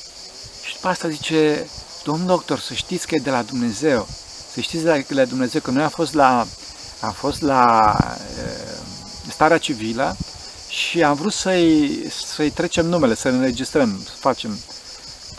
și 0.64 0.74
după 0.74 0.88
asta 0.88 1.08
zice, 1.08 1.66
domn 2.04 2.26
doctor, 2.26 2.58
să 2.58 2.74
știți 2.74 3.06
că 3.06 3.14
e 3.14 3.18
de 3.22 3.30
la 3.30 3.42
Dumnezeu. 3.42 4.08
Să 4.52 4.60
știți 4.60 4.84
de 4.84 5.04
la 5.08 5.24
Dumnezeu 5.24 5.60
că 5.60 5.70
noi 5.70 5.82
am 5.82 5.88
fost 5.88 6.14
la, 6.14 6.46
am 7.00 7.12
fost 7.12 7.40
la 7.40 7.96
e, 9.26 9.30
starea 9.30 9.58
civilă 9.58 10.16
și 10.76 11.02
am 11.02 11.14
vrut 11.14 11.32
să-i, 11.32 12.06
să-i 12.34 12.50
trecem 12.50 12.86
numele, 12.86 13.14
să 13.14 13.30
ne 13.30 13.36
înregistrăm, 13.36 14.00
să 14.04 14.10
facem. 14.18 14.58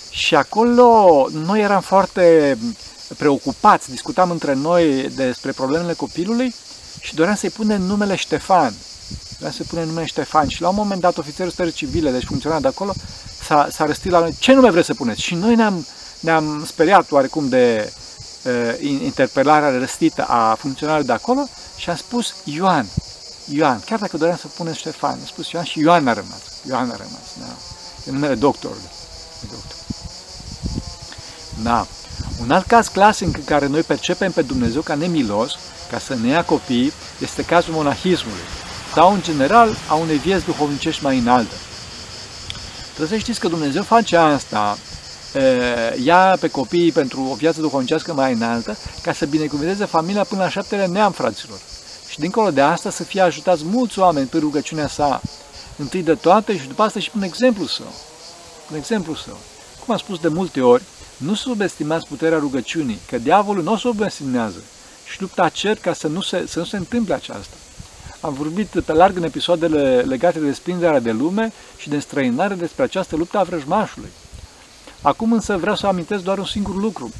Și 0.09 0.35
acolo 0.35 1.27
noi 1.31 1.61
eram 1.61 1.81
foarte 1.81 2.57
preocupați, 3.17 3.89
discutam 3.89 4.31
între 4.31 4.53
noi 4.53 5.09
despre 5.15 5.51
problemele 5.51 5.93
copilului 5.93 6.55
și 6.99 7.15
doream 7.15 7.35
să-i 7.35 7.49
punem 7.49 7.81
numele 7.81 8.15
Ștefan. 8.15 8.73
Doream 9.37 9.53
să-i 9.55 9.65
punem 9.69 9.87
numele 9.87 10.05
Ștefan 10.05 10.47
și 10.47 10.61
la 10.61 10.69
un 10.69 10.75
moment 10.75 11.01
dat 11.01 11.17
ofițerul 11.17 11.51
stării 11.51 11.71
civile, 11.71 12.11
deci 12.11 12.25
funcționa 12.25 12.59
de 12.59 12.67
acolo, 12.67 12.93
s-a, 13.43 13.67
s-a 13.71 13.85
răstit 13.85 14.11
la 14.11 14.19
noi, 14.19 14.35
ce 14.39 14.53
nume 14.53 14.71
vreți 14.71 14.87
să 14.87 14.93
puneți? 14.93 15.21
Și 15.21 15.35
noi 15.35 15.55
ne-am, 15.55 15.85
ne-am 16.19 16.63
speriat 16.65 17.11
oarecum 17.11 17.49
de 17.49 17.93
uh, 18.43 18.89
interpelarea 19.03 19.77
răstită 19.77 20.25
a 20.27 20.55
funcționarului 20.55 21.07
de 21.07 21.13
acolo 21.13 21.47
și 21.75 21.89
am 21.89 21.95
spus 21.95 22.33
Ioan. 22.43 22.87
Ioan, 23.49 23.81
chiar 23.85 23.99
dacă 23.99 24.17
doream 24.17 24.37
să 24.37 24.47
punem 24.47 24.73
Ștefan, 24.73 25.11
am 25.11 25.25
spus 25.25 25.49
Ioan 25.49 25.65
și 25.65 25.79
Ioan 25.79 26.07
a 26.07 26.13
rămas. 26.13 26.41
Ioan 26.67 26.89
a 26.89 26.95
rămas, 26.95 27.27
da. 27.39 27.55
E 28.07 28.11
numele 28.11 28.35
doctorului. 28.35 28.89
Doctor. 29.41 29.75
Da. 31.63 31.87
Un 32.41 32.51
alt 32.51 32.65
caz 32.65 32.87
clasic 32.87 33.37
în 33.37 33.43
care 33.43 33.67
noi 33.67 33.81
percepem 33.81 34.31
pe 34.31 34.41
Dumnezeu 34.41 34.81
ca 34.81 34.95
nemilos 34.95 35.55
ca 35.91 35.99
să 35.99 36.15
ne 36.15 36.27
ia 36.27 36.45
copii 36.45 36.91
este 37.21 37.43
cazul 37.43 37.73
monahismului 37.73 38.41
sau, 38.93 39.13
în 39.13 39.21
general, 39.21 39.75
a 39.89 39.93
unei 39.93 40.17
vieți 40.17 40.45
duhovnicești 40.45 41.03
mai 41.03 41.17
înalte. 41.17 41.53
Trebuie 42.95 43.17
să 43.17 43.23
știți 43.23 43.39
că 43.39 43.47
Dumnezeu 43.47 43.83
face 43.83 44.15
asta, 44.15 44.77
ia 46.03 46.37
pe 46.39 46.47
copii 46.47 46.91
pentru 46.91 47.21
o 47.31 47.33
viață 47.33 47.61
duhovnicească 47.61 48.13
mai 48.13 48.33
înaltă, 48.33 48.77
ca 49.01 49.13
să 49.13 49.25
binecuvânteze 49.25 49.85
familia 49.85 50.23
până 50.23 50.41
la 50.41 50.49
șaptele 50.49 50.85
neam, 50.85 51.11
fraților. 51.11 51.59
Și 52.17 52.23
dincolo 52.23 52.51
de 52.51 52.61
asta 52.61 52.89
să 52.89 53.03
fie 53.03 53.21
ajutați 53.21 53.63
mulți 53.65 53.99
oameni 53.99 54.27
pe 54.27 54.37
rugăciunea 54.37 54.87
sa, 54.87 55.21
întâi 55.77 56.03
de 56.03 56.15
toate 56.15 56.57
și 56.57 56.67
după 56.67 56.83
asta 56.83 56.99
și 56.99 57.09
prin 57.09 57.21
exemplu 57.21 57.65
său. 57.65 57.93
Prin 58.65 58.77
exemplu 58.77 59.15
său. 59.15 59.37
Cum 59.85 59.93
am 59.93 59.99
spus 59.99 60.19
de 60.19 60.27
multe 60.27 60.61
ori, 60.61 60.83
nu 61.17 61.33
subestimați 61.33 62.07
puterea 62.07 62.37
rugăciunii, 62.37 62.99
că 63.07 63.17
diavolul 63.17 63.63
nu 63.63 63.71
o 63.71 63.77
subestimează 63.77 64.63
și 65.05 65.21
lupta 65.21 65.49
cer 65.49 65.77
ca 65.77 65.93
să 65.93 66.07
nu 66.07 66.21
se, 66.21 66.45
să 66.47 66.59
nu 66.59 66.65
se 66.65 66.77
întâmple 66.77 67.13
aceasta. 67.13 67.55
Am 68.19 68.33
vorbit 68.33 68.67
pe 68.85 68.93
larg 68.93 69.17
în 69.17 69.23
episoadele 69.23 70.01
legate 70.01 70.39
de 70.39 70.45
desprinderea 70.45 70.99
de 70.99 71.11
lume 71.11 71.53
și 71.77 71.89
de 71.89 71.95
înstrăinare 71.95 72.53
despre 72.53 72.83
această 72.83 73.15
luptă 73.15 73.37
a 73.37 73.43
vrăjmașului. 73.43 74.09
Acum 75.01 75.33
însă 75.33 75.57
vreau 75.57 75.75
să 75.75 75.87
amintesc 75.87 76.23
doar 76.23 76.37
un 76.37 76.45
singur 76.45 76.75
lucru. 76.75 77.11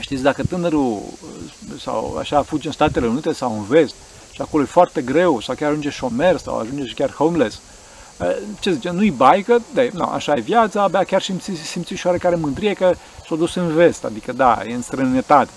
Știți, 0.00 0.22
dacă 0.22 0.42
tânărul 0.42 1.02
sau 1.80 2.16
așa 2.18 2.42
fuge 2.42 2.66
în 2.66 2.72
Statele 2.72 3.06
Unite 3.06 3.32
sau 3.32 3.52
în 3.52 3.64
vest 3.64 3.94
și 4.32 4.42
acolo 4.42 4.62
e 4.62 4.66
foarte 4.66 5.02
greu 5.02 5.40
sau 5.40 5.54
chiar 5.54 5.68
ajunge 5.68 5.90
șomer 5.90 6.36
sau 6.36 6.58
ajunge 6.58 6.86
și 6.86 6.94
chiar 6.94 7.12
homeless, 7.12 7.60
ce 8.60 8.72
zice, 8.72 8.90
nu-i 8.90 9.10
baică, 9.10 9.62
de, 9.74 9.90
nu, 9.92 10.04
așa 10.04 10.32
e 10.36 10.40
viața, 10.40 10.82
abia 10.82 11.04
chiar 11.04 11.22
simți, 11.22 11.50
simți 11.50 11.94
și 11.94 12.06
oarecare 12.06 12.34
mândrie 12.34 12.72
că 12.72 12.94
s-a 13.28 13.34
dus 13.34 13.54
în 13.54 13.74
vest, 13.74 14.04
adică 14.04 14.32
da, 14.32 14.62
e 14.66 14.74
în 14.74 14.82
străinătate. 14.82 15.50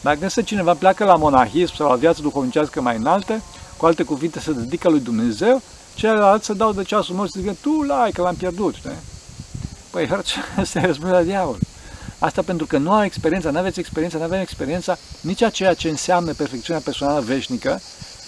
Dacă 0.00 0.18
însă 0.20 0.42
cineva 0.42 0.74
pleacă 0.74 1.04
la 1.04 1.16
monahism 1.16 1.74
sau 1.74 1.88
la 1.88 1.94
viață 1.94 2.22
duhovnicească 2.22 2.80
mai 2.80 2.96
înaltă, 2.96 3.42
cu 3.76 3.86
alte 3.86 4.02
cuvinte 4.02 4.40
se 4.40 4.52
dedică 4.52 4.88
lui 4.88 5.00
Dumnezeu, 5.00 5.62
ceilalți 5.94 6.46
se 6.46 6.52
dau 6.52 6.72
de 6.72 6.82
ceasul 6.82 7.14
morți 7.14 7.36
și 7.36 7.42
zic, 7.42 7.60
tu 7.60 7.82
lai 7.82 8.10
că 8.10 8.22
l-am 8.22 8.34
pierdut, 8.34 8.74
știi? 8.74 8.90
Păi, 9.90 10.08
asta 10.60 10.78
e 10.78 10.86
răspunde 10.86 11.12
la 11.12 11.22
diavol. 11.22 11.58
Asta 12.18 12.42
pentru 12.42 12.66
că 12.66 12.78
nu 12.78 12.92
au 12.92 13.04
experiența, 13.04 13.50
nu 13.50 13.58
aveți 13.58 13.78
experiența, 13.78 14.18
nu 14.18 14.24
avem 14.24 14.40
experiența 14.40 14.98
nici 15.20 15.42
a 15.42 15.50
ceea 15.50 15.74
ce 15.74 15.88
înseamnă 15.88 16.32
perfecțiunea 16.32 16.82
personală 16.84 17.20
veșnică, 17.20 17.80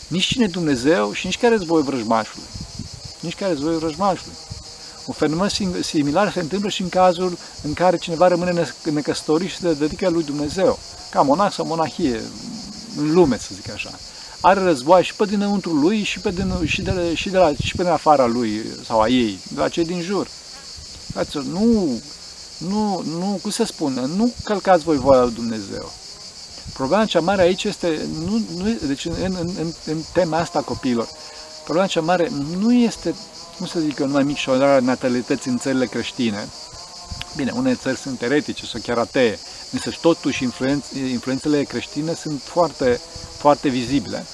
nici 0.09 0.25
cine 0.25 0.47
Dumnezeu 0.47 1.13
și 1.13 1.27
nici 1.27 1.39
care 1.39 1.55
război 1.55 1.83
vrăjmașului. 1.83 2.47
Nici 3.21 3.35
care 3.35 3.53
război 3.53 3.79
vrăjmașului. 3.79 4.35
Un 5.07 5.15
fenomen 5.15 5.49
similar 5.81 6.33
se 6.33 6.41
întâmplă 6.41 6.69
și 6.69 6.83
în 6.83 6.89
cazul 6.89 7.39
în 7.63 7.73
care 7.73 7.97
cineva 7.97 8.29
rămâne 8.29 8.67
necăsătorit 8.85 9.51
și 9.51 9.57
se 9.57 9.73
dedică 9.73 10.09
lui 10.09 10.25
Dumnezeu 10.25 10.79
ca 11.11 11.23
monah 11.23 11.53
sau 11.53 11.67
monahie, 11.67 12.23
în 12.97 13.13
lume, 13.13 13.39
să 13.39 13.49
zic 13.55 13.71
așa. 13.71 13.91
Are 14.41 14.61
război 14.61 15.03
și 15.03 15.15
pe 15.15 15.25
dinăuntru 15.25 15.73
lui 15.73 16.03
și 16.03 16.21
pe 16.21 16.31
din, 16.31 16.53
și 16.65 16.83
de, 16.83 17.15
și 17.15 17.31
de 17.31 17.39
la, 17.39 17.53
și 17.63 17.77
pe 17.77 17.83
din 17.83 17.93
afara 17.93 18.27
lui 18.27 18.65
sau 18.87 19.01
a 19.01 19.09
ei, 19.09 19.39
de 19.55 19.61
la 19.61 19.69
cei 19.69 19.85
din 19.85 20.01
jur. 20.01 20.29
Fraților, 21.13 21.45
nu, 21.45 22.01
nu, 22.59 23.03
nu, 23.19 23.39
cum 23.43 23.51
se 23.51 23.65
spune, 23.65 24.07
nu 24.17 24.33
călcați 24.45 24.85
voi 24.85 24.97
voia 24.97 25.23
lui 25.23 25.33
Dumnezeu. 25.35 25.93
Problema 26.73 27.05
cea 27.05 27.21
mare 27.21 27.43
aici 27.43 27.65
este, 27.65 28.09
nu, 28.25 28.43
nu, 28.57 28.79
deci 28.87 29.05
în, 29.05 29.15
în, 29.23 29.51
în, 29.59 29.73
în 29.87 29.99
tema 30.13 30.39
asta 30.39 30.61
copiilor, 30.61 31.09
problema 31.65 31.89
cea 31.89 32.01
mare 32.01 32.31
nu 32.59 32.73
este, 32.73 33.15
cum 33.57 33.67
să 33.67 33.81
zic 33.81 33.99
eu, 33.99 34.07
numai 34.07 34.23
micșorarea 34.23 34.81
natalității 34.81 35.51
în 35.51 35.59
țările 35.59 35.87
creștine. 35.87 36.49
Bine, 37.37 37.53
unele 37.55 37.75
țări 37.75 37.97
sunt 37.99 38.23
eretice 38.23 38.67
sau 38.67 38.81
chiar 38.81 38.99
atee, 38.99 39.39
însă 39.73 39.91
totuși 40.01 40.49
influențele 41.11 41.63
creștine 41.63 42.15
sunt 42.15 42.43
foarte, 42.43 43.01
foarte 43.37 43.69
vizibile. 43.69 44.27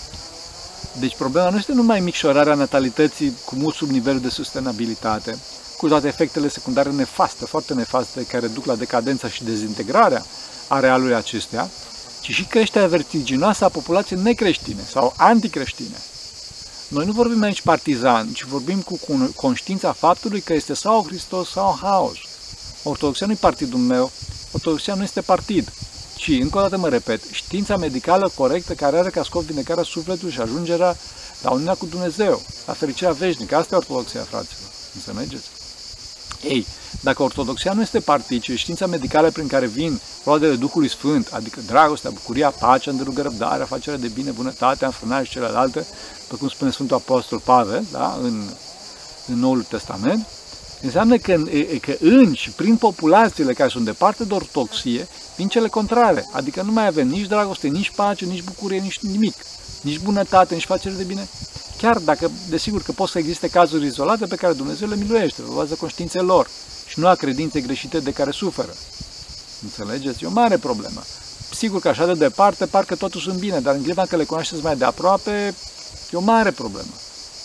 Deci 1.01 1.17
problema 1.17 1.51
nu 1.51 1.57
este 1.57 1.73
numai 1.73 2.01
micșorarea 2.01 2.55
natalității 2.55 3.37
cu 3.45 3.55
mult 3.55 3.75
sub 3.75 3.89
nivel 3.89 4.21
de 4.21 4.29
sustenabilitate, 4.29 5.39
cu 5.85 5.90
toate 5.90 6.07
efectele 6.07 6.49
secundare 6.49 6.90
nefaste, 6.90 7.44
foarte 7.44 7.75
nefaste, 7.75 8.27
care 8.27 8.47
duc 8.47 8.64
la 8.64 8.75
decadența 8.75 9.29
și 9.29 9.44
dezintegrarea 9.44 10.25
arealului 10.68 11.14
acestea, 11.14 11.70
ci 12.20 12.31
și 12.31 12.44
creșterea 12.44 12.88
vertiginoasă 12.88 13.64
a 13.64 13.68
populației 13.68 14.20
necreștine 14.20 14.81
sau 14.90 15.14
anticreștine. 15.16 15.97
Noi 16.88 17.07
nu 17.07 17.12
vorbim 17.12 17.42
aici 17.42 17.62
partizan, 17.62 18.33
ci 18.33 18.44
vorbim 18.44 18.81
cu 18.81 18.99
conștiința 19.37 19.92
faptului 19.92 20.40
că 20.40 20.53
este 20.53 20.75
sau 20.75 21.05
Hristos 21.07 21.51
sau 21.51 21.79
haos. 21.81 22.16
Ortodoxia 22.83 23.27
nu 23.27 23.33
e 23.33 23.37
partidul 23.40 23.79
meu, 23.79 24.11
ortodoxia 24.53 24.94
nu 24.94 25.03
este 25.03 25.20
partid, 25.20 25.73
ci, 26.16 26.29
încă 26.29 26.59
o 26.59 26.61
dată 26.61 26.77
mă 26.77 26.88
repet, 26.88 27.23
știința 27.31 27.77
medicală 27.77 28.33
corectă 28.35 28.75
care 28.75 28.99
are 28.99 29.11
ca 29.11 29.23
scop 29.23 29.42
vindecarea 29.42 29.83
sufletului 29.83 30.33
și 30.33 30.40
ajungerea 30.40 30.97
la 31.42 31.51
uniunea 31.51 31.75
cu 31.75 31.87
Dumnezeu, 31.87 32.42
la 32.66 32.73
fericirea 32.73 33.12
veșnică. 33.12 33.57
Asta 33.57 33.75
e 33.75 33.79
ortodoxia, 33.79 34.20
fraților. 34.20 34.70
Înțelegeți? 34.94 35.54
Ei, 36.49 36.67
dacă 37.01 37.23
ortodoxia 37.23 37.73
nu 37.73 37.81
este 37.81 38.01
partid, 38.01 38.43
ci 38.43 38.51
știința 38.51 38.87
medicală 38.87 39.31
prin 39.31 39.47
care 39.47 39.67
vin 39.67 40.01
roadele 40.25 40.55
Duhului 40.55 40.89
Sfânt, 40.89 41.29
adică 41.33 41.61
dragostea, 41.67 42.11
bucuria, 42.11 42.51
pacea, 42.51 42.91
îndelugă 42.91 43.23
răbdarea, 43.23 43.67
facerea 43.67 43.99
de 43.99 44.09
bine, 44.15 44.31
bunătatea, 44.31 44.87
înfrânarea 44.87 45.25
și 45.25 45.31
celelalte, 45.31 45.87
după 46.23 46.37
cum 46.37 46.49
spune 46.49 46.71
Sfântul 46.71 46.97
Apostol 46.97 47.39
Pavel, 47.39 47.85
da, 47.93 48.19
în, 48.23 48.43
în 49.27 49.39
Noul 49.39 49.63
Testament, 49.63 50.27
Înseamnă 50.85 51.17
că, 51.17 51.43
că 51.81 51.97
în 52.01 52.35
și 52.35 52.51
prin 52.51 52.77
populațiile 52.77 53.53
care 53.53 53.69
sunt 53.69 53.85
departe 53.85 54.25
de 54.25 54.35
ortodoxie, 54.35 55.09
vin 55.37 55.49
cele 55.49 55.69
contrare. 55.69 56.29
Adică 56.33 56.63
nu 56.63 56.73
mai 56.73 56.87
avem 56.87 57.09
nici 57.09 57.27
dragoste, 57.27 57.69
nici 57.69 57.91
pace, 57.91 58.25
nici 58.25 58.43
bucurie, 58.43 58.79
nici 58.79 58.99
nimic. 58.99 59.35
Nici 59.81 59.99
bunătate, 59.99 60.55
nici 60.55 60.65
facere 60.65 60.95
de 60.95 61.03
bine. 61.03 61.29
Chiar 61.85 61.99
dacă, 61.99 62.31
desigur, 62.49 62.83
că 62.83 62.92
pot 62.92 63.09
să 63.09 63.18
existe 63.18 63.49
cazuri 63.49 63.87
izolate 63.87 64.27
pe 64.27 64.37
care 64.37 64.53
Dumnezeu 64.53 64.88
le 64.88 64.97
miluiește, 64.97 65.42
pe 65.42 65.49
baza 65.55 65.75
conștiinței 65.75 66.23
lor 66.23 66.49
și 66.87 67.01
nu 67.01 67.07
a 67.07 67.14
credinței 67.14 67.62
greșite 67.62 67.99
de 67.99 68.12
care 68.12 68.31
suferă. 68.31 68.75
Înțelegeți? 69.62 70.25
E 70.25 70.27
o 70.27 70.31
mare 70.31 70.57
problemă. 70.57 71.03
Sigur 71.53 71.81
că 71.81 71.88
așa 71.88 72.07
de 72.07 72.12
departe, 72.12 72.66
parcă 72.66 72.94
totul 72.94 73.20
sunt 73.20 73.38
bine, 73.38 73.61
dar 73.61 73.75
în 73.75 73.83
clipa 73.83 74.07
că 74.07 74.16
le 74.16 74.25
cunoașteți 74.25 74.62
mai 74.62 74.77
de 74.77 74.85
aproape, 74.85 75.55
e 76.12 76.16
o 76.16 76.20
mare 76.20 76.51
problemă. 76.51 76.92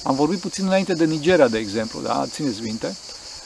Am 0.04 0.15
vorbit 0.15 0.39
puțin 0.39 0.65
înainte 0.65 0.93
de 0.93 1.06
Nigeria, 1.06 1.47
de 1.47 1.58
exemplu, 1.58 2.02
da? 2.02 2.25
Țineți 2.30 2.62
minte? 2.62 2.95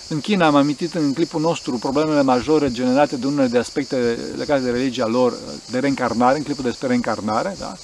În 0.07 0.21
China 0.21 0.45
am 0.45 0.55
amintit 0.55 0.93
în 0.93 1.13
clipul 1.13 1.41
nostru 1.41 1.77
problemele 1.77 2.21
majore 2.21 2.71
generate 2.71 3.15
de 3.15 3.27
unele 3.27 3.47
de 3.47 3.57
aspecte 3.57 4.17
legate 4.37 4.61
de 4.61 4.69
religia 4.69 5.07
lor, 5.07 5.33
de 5.71 5.79
reîncarnare, 5.79 6.37
în 6.37 6.43
clipul 6.43 6.63
despre 6.63 6.87
reîncarnare. 6.87 7.55
Da? 7.59 7.77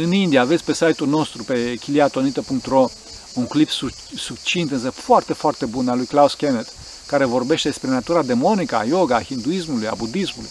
În 0.00 0.12
India 0.12 0.40
aveți 0.40 0.64
pe 0.64 0.72
site-ul 0.72 1.08
nostru, 1.08 1.44
pe 1.44 1.74
chiliatonita.ro, 1.74 2.88
un 3.34 3.46
clip 3.46 3.68
succint, 4.16 4.70
însă 4.70 4.90
foarte, 4.90 5.32
foarte 5.32 5.66
bun 5.66 5.88
al 5.88 5.96
lui 5.96 6.06
Klaus 6.06 6.34
Kenneth, 6.34 6.70
care 7.06 7.24
vorbește 7.24 7.68
despre 7.68 7.90
natura 7.90 8.22
demonică 8.22 8.76
a 8.76 8.84
yoga, 8.84 9.16
a 9.16 9.22
hinduismului, 9.22 9.86
a 9.86 9.94
budismului, 9.94 10.50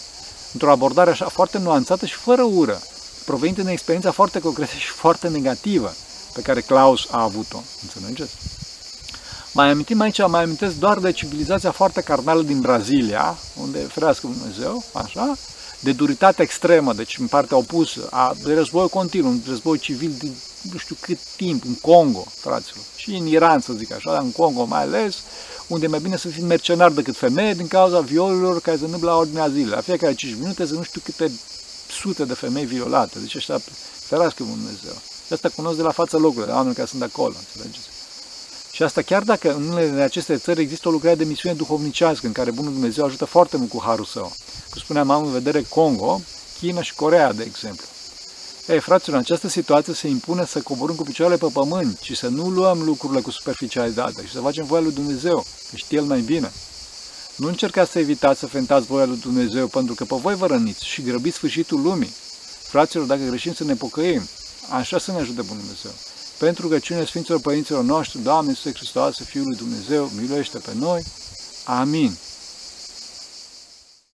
într-o 0.52 0.70
abordare 0.70 1.10
așa 1.10 1.28
foarte 1.28 1.58
nuanțată 1.58 2.06
și 2.06 2.14
fără 2.14 2.42
ură, 2.42 2.82
provenind 3.24 3.56
din 3.56 3.66
experiența 3.66 4.10
foarte 4.10 4.40
concretă 4.40 4.76
și 4.76 4.88
foarte 4.88 5.28
negativă 5.28 5.94
pe 6.34 6.40
care 6.40 6.60
Klaus 6.60 7.06
a 7.10 7.22
avut-o. 7.22 7.62
Înțelegeți? 7.82 8.34
Mai 9.52 9.70
amintim 9.70 10.00
aici, 10.00 10.26
mai 10.26 10.42
amintesc 10.42 10.74
doar 10.74 10.98
de 10.98 11.12
civilizația 11.12 11.70
foarte 11.70 12.00
carnală 12.00 12.42
din 12.42 12.60
Brazilia, 12.60 13.38
unde 13.60 13.78
ferească 13.78 14.26
Dumnezeu, 14.26 14.84
așa, 14.92 15.36
de 15.80 15.92
duritate 15.92 16.42
extremă, 16.42 16.92
deci 16.92 17.18
în 17.18 17.26
partea 17.26 17.56
opusă, 17.56 18.06
a, 18.10 18.36
de 18.44 18.54
război 18.54 18.88
continuu, 18.88 19.30
un 19.30 19.40
război 19.46 19.78
civil 19.78 20.12
din 20.18 20.34
nu 20.62 20.78
știu 20.78 20.96
cât 21.00 21.18
timp, 21.36 21.64
în 21.64 21.74
Congo, 21.74 22.24
fraților, 22.36 22.84
și 22.96 23.14
în 23.14 23.26
Iran, 23.26 23.60
să 23.60 23.72
zic 23.72 23.92
așa, 23.92 24.12
dar 24.12 24.22
în 24.22 24.32
Congo 24.32 24.64
mai 24.64 24.82
ales, 24.82 25.16
unde 25.66 25.84
e 25.84 25.88
mai 25.88 26.00
bine 26.00 26.16
să 26.16 26.28
fii 26.28 26.42
mercenar 26.42 26.90
decât 26.90 27.16
femeie 27.16 27.54
din 27.54 27.68
cauza 27.68 28.00
violurilor 28.00 28.60
care 28.60 28.76
se 28.76 28.84
întâmplă 28.84 29.10
la 29.10 29.16
ordinea 29.16 29.48
zilei. 29.48 29.64
La 29.64 29.80
fiecare 29.80 30.14
5 30.14 30.34
minute 30.40 30.66
să 30.66 30.74
nu 30.74 30.82
știu 30.82 31.00
câte 31.04 31.32
sute 31.90 32.24
de 32.24 32.34
femei 32.34 32.64
violate. 32.64 33.18
Deci 33.18 33.34
ăștia, 33.34 33.60
ferească 34.00 34.42
Dumnezeu. 34.42 35.02
Și 35.26 35.32
asta 35.32 35.48
cunosc 35.48 35.76
de 35.76 35.82
la 35.82 35.90
fața 35.90 36.18
locului, 36.18 36.46
de 36.46 36.52
oameni 36.52 36.74
care 36.74 36.86
sunt 36.86 37.02
acolo, 37.02 37.34
înțelegeți? 37.38 37.97
Și 38.78 38.84
asta 38.84 39.02
chiar 39.02 39.22
dacă 39.22 39.54
în 39.54 39.68
unele 39.68 39.88
de 39.88 40.00
aceste 40.00 40.36
țări 40.36 40.60
există 40.60 40.88
o 40.88 40.90
lucrare 40.90 41.14
de 41.14 41.24
misiune 41.24 41.54
duhovnicească 41.54 42.26
în 42.26 42.32
care 42.32 42.50
Bunul 42.50 42.72
Dumnezeu 42.72 43.04
ajută 43.04 43.24
foarte 43.24 43.56
mult 43.56 43.70
cu 43.70 43.82
harul 43.84 44.04
său. 44.04 44.32
Cum 44.70 44.80
spuneam, 44.80 45.10
am 45.10 45.24
în 45.24 45.32
vedere 45.32 45.62
Congo, 45.62 46.20
China 46.58 46.82
și 46.82 46.94
Corea, 46.94 47.32
de 47.32 47.42
exemplu. 47.42 47.86
Ei, 48.68 48.80
fraților, 48.80 49.16
în 49.16 49.22
această 49.22 49.48
situație 49.48 49.94
se 49.94 50.08
impune 50.08 50.44
să 50.44 50.60
coborâm 50.60 50.94
cu 50.94 51.02
picioarele 51.02 51.38
pe 51.38 51.46
pământ 51.52 51.98
și 52.02 52.14
să 52.14 52.28
nu 52.28 52.48
luăm 52.48 52.82
lucrurile 52.82 53.20
cu 53.20 53.30
superficialitate 53.30 54.26
și 54.26 54.32
să 54.32 54.40
facem 54.40 54.64
voia 54.64 54.82
lui 54.82 54.92
Dumnezeu, 54.92 55.44
că 55.70 55.76
știe 55.76 55.98
El 55.98 56.04
mai 56.04 56.20
bine. 56.20 56.52
Nu 57.36 57.46
încercați 57.46 57.90
să 57.90 57.98
evitați 57.98 58.38
să 58.38 58.46
fentați 58.46 58.86
voia 58.86 59.04
lui 59.04 59.18
Dumnezeu, 59.18 59.66
pentru 59.66 59.94
că 59.94 60.04
pe 60.04 60.14
voi 60.14 60.34
vă 60.34 60.46
răniți 60.46 60.86
și 60.86 61.02
grăbiți 61.02 61.36
sfârșitul 61.36 61.80
lumii. 61.80 62.14
Fraților, 62.62 63.06
dacă 63.06 63.22
greșim 63.28 63.54
să 63.54 63.64
ne 63.64 63.74
pocăim, 63.74 64.28
așa 64.70 64.98
să 64.98 65.12
ne 65.12 65.18
ajute 65.18 65.42
Bunul 65.42 65.62
Dumnezeu. 65.62 65.92
Pentru 66.38 66.68
că 66.68 66.78
cine 66.78 67.04
Sfinților 67.04 67.40
Părinților 67.40 67.84
noștri, 67.84 68.22
Doamne 68.22 68.50
Iisuse 68.50 68.72
Hristos, 68.72 69.18
Fiul 69.22 69.44
lui 69.44 69.56
Dumnezeu, 69.56 70.10
miluiește 70.20 70.58
pe 70.58 70.70
noi. 70.78 71.02
Amin. 71.64 72.16